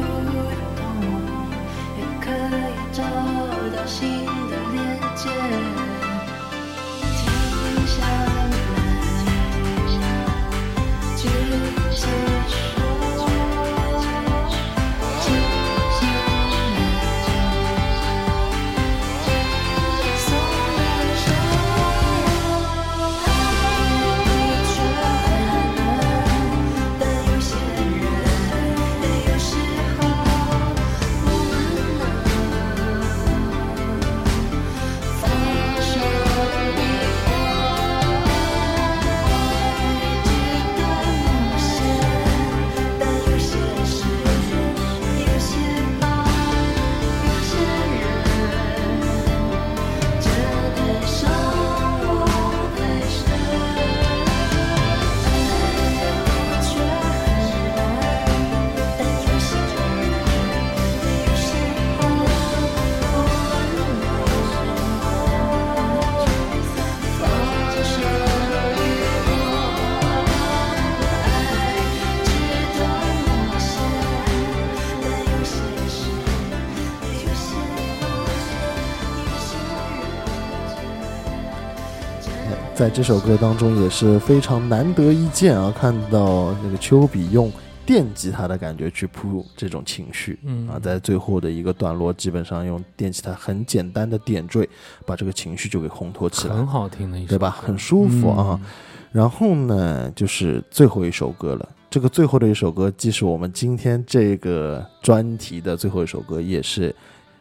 [82.75, 87.49] 在这首歌当中也是非常难得一见啊，看到那个丘比用
[87.85, 94.67] 电吉他的感觉去铺这种情绪，嗯啊，在最后的一个段落，基本上用电吉他很简单的点缀，
[95.05, 97.49] 把这个情绪就给烘托起来，很好听的一首歌，对吧？
[97.49, 98.59] 很舒服啊。
[98.61, 98.67] 嗯
[99.15, 101.69] 然后呢，就是最后一首歌了。
[101.89, 106.93] 这个最后的一首歌，既是我们今天这个专题的最后一首歌，也是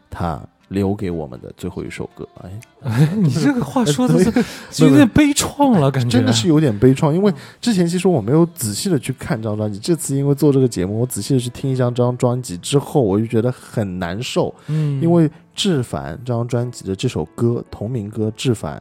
[0.09, 0.41] 他
[0.75, 2.29] 留给我们的最后一首歌。
[2.43, 4.23] 哎，哎， 你这个话说的
[4.71, 6.19] 是有点悲怆了，感觉。
[6.19, 18.77] 真的是有点悲怆，因为之前其实我没有仔细的去看这张专辑，这次因为做这个节目，我仔细的去听一张这张专辑之后，我就觉得很难受，嗯，因为《志凡》这张专辑的这首歌同名歌《志凡》，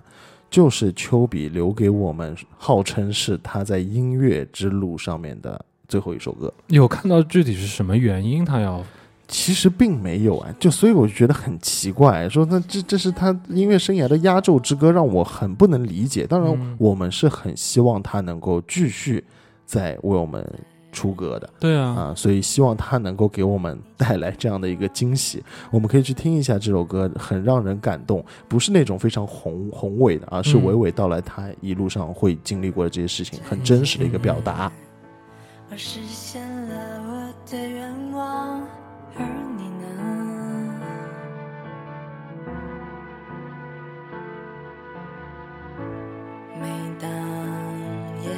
[0.49, 6.51] 就是丘比留给我们，号称是他在音乐之路上面的最后一首歌。
[6.67, 8.83] 有看到具体是什么原因他要
[9.27, 16.27] 其实并没有啊，就所以我就觉得很奇怪，说那这这是他音乐生涯的压轴之歌，让我很不能理解。
[16.27, 19.23] 当然嗯，我们是很希望他能够继续
[19.65, 20.47] 在为我们
[20.91, 25.43] 出歌的对啊，啊，所以希望他能够给我们带来这样的一个惊喜。
[25.71, 34.71] 我们可以去听一下这首歌，很让人感动，不是那种非常宏宏伟的，而是嗯娓娓道来他一路上会经历过的这些事情，很真实的一个表达。
[35.71, 37.82] 我实现了我的愿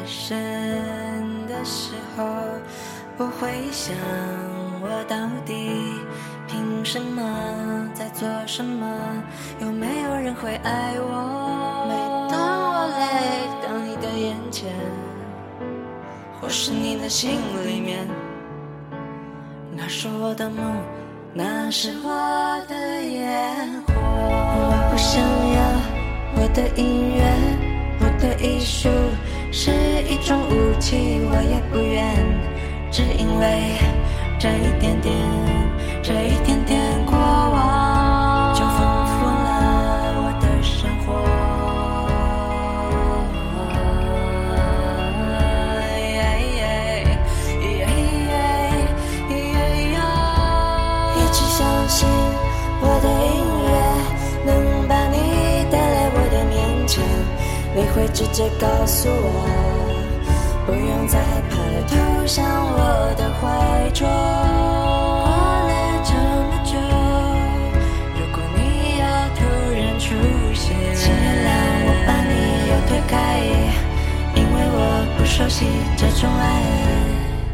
[0.05, 2.23] 深的时候，
[3.17, 3.95] 我会想，
[4.81, 5.53] 我到底
[6.47, 8.87] 凭什么在做什么？
[9.59, 11.85] 有没有人会爱我？
[11.87, 11.93] 每
[12.31, 13.03] 当我累
[13.65, 14.71] 到你的眼前。
[16.41, 18.07] 或是你的心里面，
[19.75, 20.75] 那是我的梦，
[21.33, 23.93] 那是我的烟火。
[23.97, 25.23] 我不想
[25.55, 25.57] 要
[26.35, 27.23] 我的音乐，
[27.99, 28.89] 我的艺术
[29.57, 30.97] 是一种武器，
[31.31, 32.13] 我也不愿，
[32.91, 33.79] 只因为
[34.37, 35.15] 这一点点，
[36.03, 36.84] 这一点点。
[57.75, 59.43] 你会直接告诉我，
[60.65, 61.19] 不用再
[61.49, 61.57] 怕
[61.89, 64.07] 投向我的怀中。
[64.07, 65.27] 过
[65.67, 65.73] 了
[66.05, 66.71] 这么久，
[68.15, 68.59] 如果你
[68.97, 69.03] 要
[69.35, 69.43] 突
[69.75, 70.15] 然出
[70.53, 71.51] 现，请原谅
[71.83, 72.31] 我把你
[72.71, 73.13] 又推开，
[74.35, 74.79] 因为我
[75.17, 75.65] 不熟悉
[75.97, 76.63] 这种爱，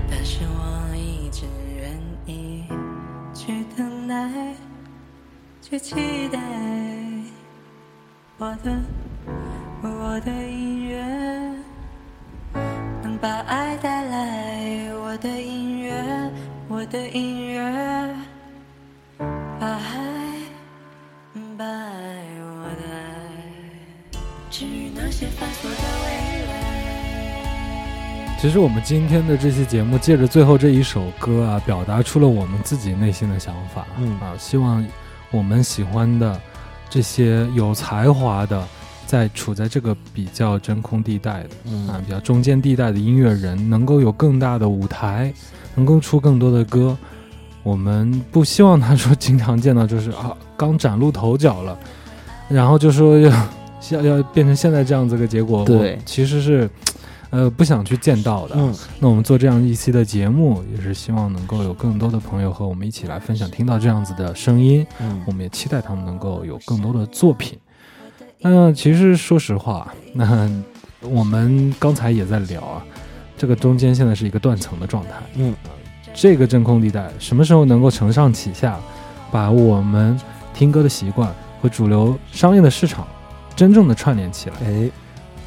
[0.08, 1.82] 但是我一直愿
[2.28, 2.64] 意
[3.34, 4.14] 去等待，
[5.64, 6.38] 去期待
[8.38, 8.72] 我的
[9.84, 11.04] 我的音乐
[13.02, 15.92] 能把爱带来，我的音乐，
[16.68, 17.60] 我的音乐
[19.60, 19.80] 把爱
[21.58, 24.16] 把爱我的爱，
[24.52, 28.38] 至于那些繁琐的未来。
[28.40, 33.88] 其实我们今天的这期节目，借着最后这一首歌啊，表达出了我们自己内心的想法。
[33.98, 34.86] 嗯啊，希望
[35.32, 36.40] 我们喜欢的
[36.88, 38.68] 这些有才华的，
[39.12, 45.34] 在处在这个比较真空地带的嗯啊，比较中间地带的音乐人，能够有更大的舞台，
[45.76, 46.98] 能够出更多的歌。
[47.62, 51.78] 我们不希望他说经常见到就是啊，刚崭露头角了，
[52.48, 53.30] 然后就说要
[53.90, 55.66] 要要变成现在这样子个结果。
[55.66, 56.70] 对我其实是。
[57.32, 58.56] 呃，不想去见到的。
[58.58, 64.86] 嗯，那我们做这样一期的节目，也是希望能够有更多的朋友和我们一起来分享，听到这样子的声音。
[65.00, 67.58] 嗯我们也期待他们能够有更多的作品。
[68.42, 70.50] 那其实说实话，那
[71.02, 72.84] 我们刚才也在聊啊，
[73.38, 75.12] 这个中间现在是一个断层的状态。
[75.36, 75.54] 嗯，
[76.14, 78.80] 这个真空地带什么时候能够承上启下，
[79.32, 80.20] 把我们
[80.54, 81.32] 听歌的习惯
[81.62, 83.08] 和主流商业的市场
[83.56, 84.56] 真正的串联起来？
[84.66, 84.90] 哎，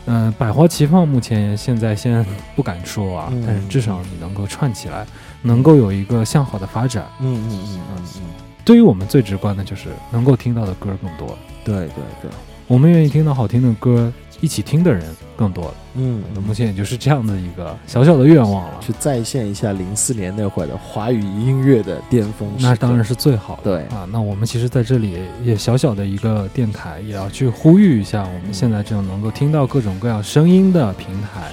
[0.06, 2.24] 嗯、百花齐放，目前现在先
[2.54, 5.04] 不敢说啊，嗯但是至少你能够串起来，
[5.42, 7.04] 能够有一个向好的发展。
[7.20, 8.22] 嗯嗯嗯嗯嗯，
[8.64, 12.30] 对于我们最直观的就是能够听到的歌更多，对对对，
[12.66, 15.04] 我们愿意听到好听的歌，一起听的人
[15.36, 15.74] 更多了。
[15.96, 18.74] 嗯，那目前也就是这样的一个小小的愿望了。
[18.80, 23.62] 去再现一下零四年那会儿的华语音乐的巅峰，那当然是最好的。
[23.62, 31.52] 对啊，那我们其实在这里也小小的一个电台，也要去呼吁一下，我们现在这种能够听到各种各样声音的平台，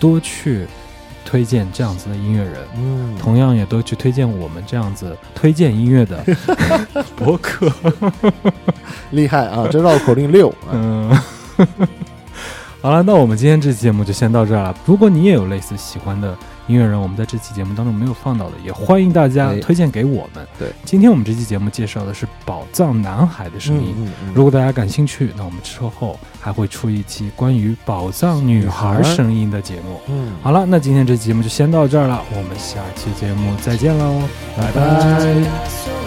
[0.00, 0.66] 多去
[1.24, 2.54] 推荐这样子的音乐人。
[2.76, 6.24] 嗯，同样也都去推荐我们这样子推荐音乐的
[7.16, 7.72] 博客。
[9.10, 9.66] 厉害啊！
[9.70, 11.18] 这绕口令六，啊嗯，
[12.80, 14.74] 好了，那我们今天这期节目就先到这儿了。
[14.86, 16.36] 如果你也有类似喜欢的
[16.66, 20.46] 音乐人，我们在这期节目当中没有放到的，也欢迎大家哎推荐给我们。
[20.58, 23.94] 对，今天我们这期节目介绍的是宝藏男孩的声音。
[23.98, 30.00] 嗯嗯如果大家感兴趣，那我们之后还会出一期关于宝藏女孩声音的节目。
[30.08, 34.22] 嗯，好了，那今天这期节目就先到这儿了，我们下期节目再见喽，
[34.56, 36.01] 拜拜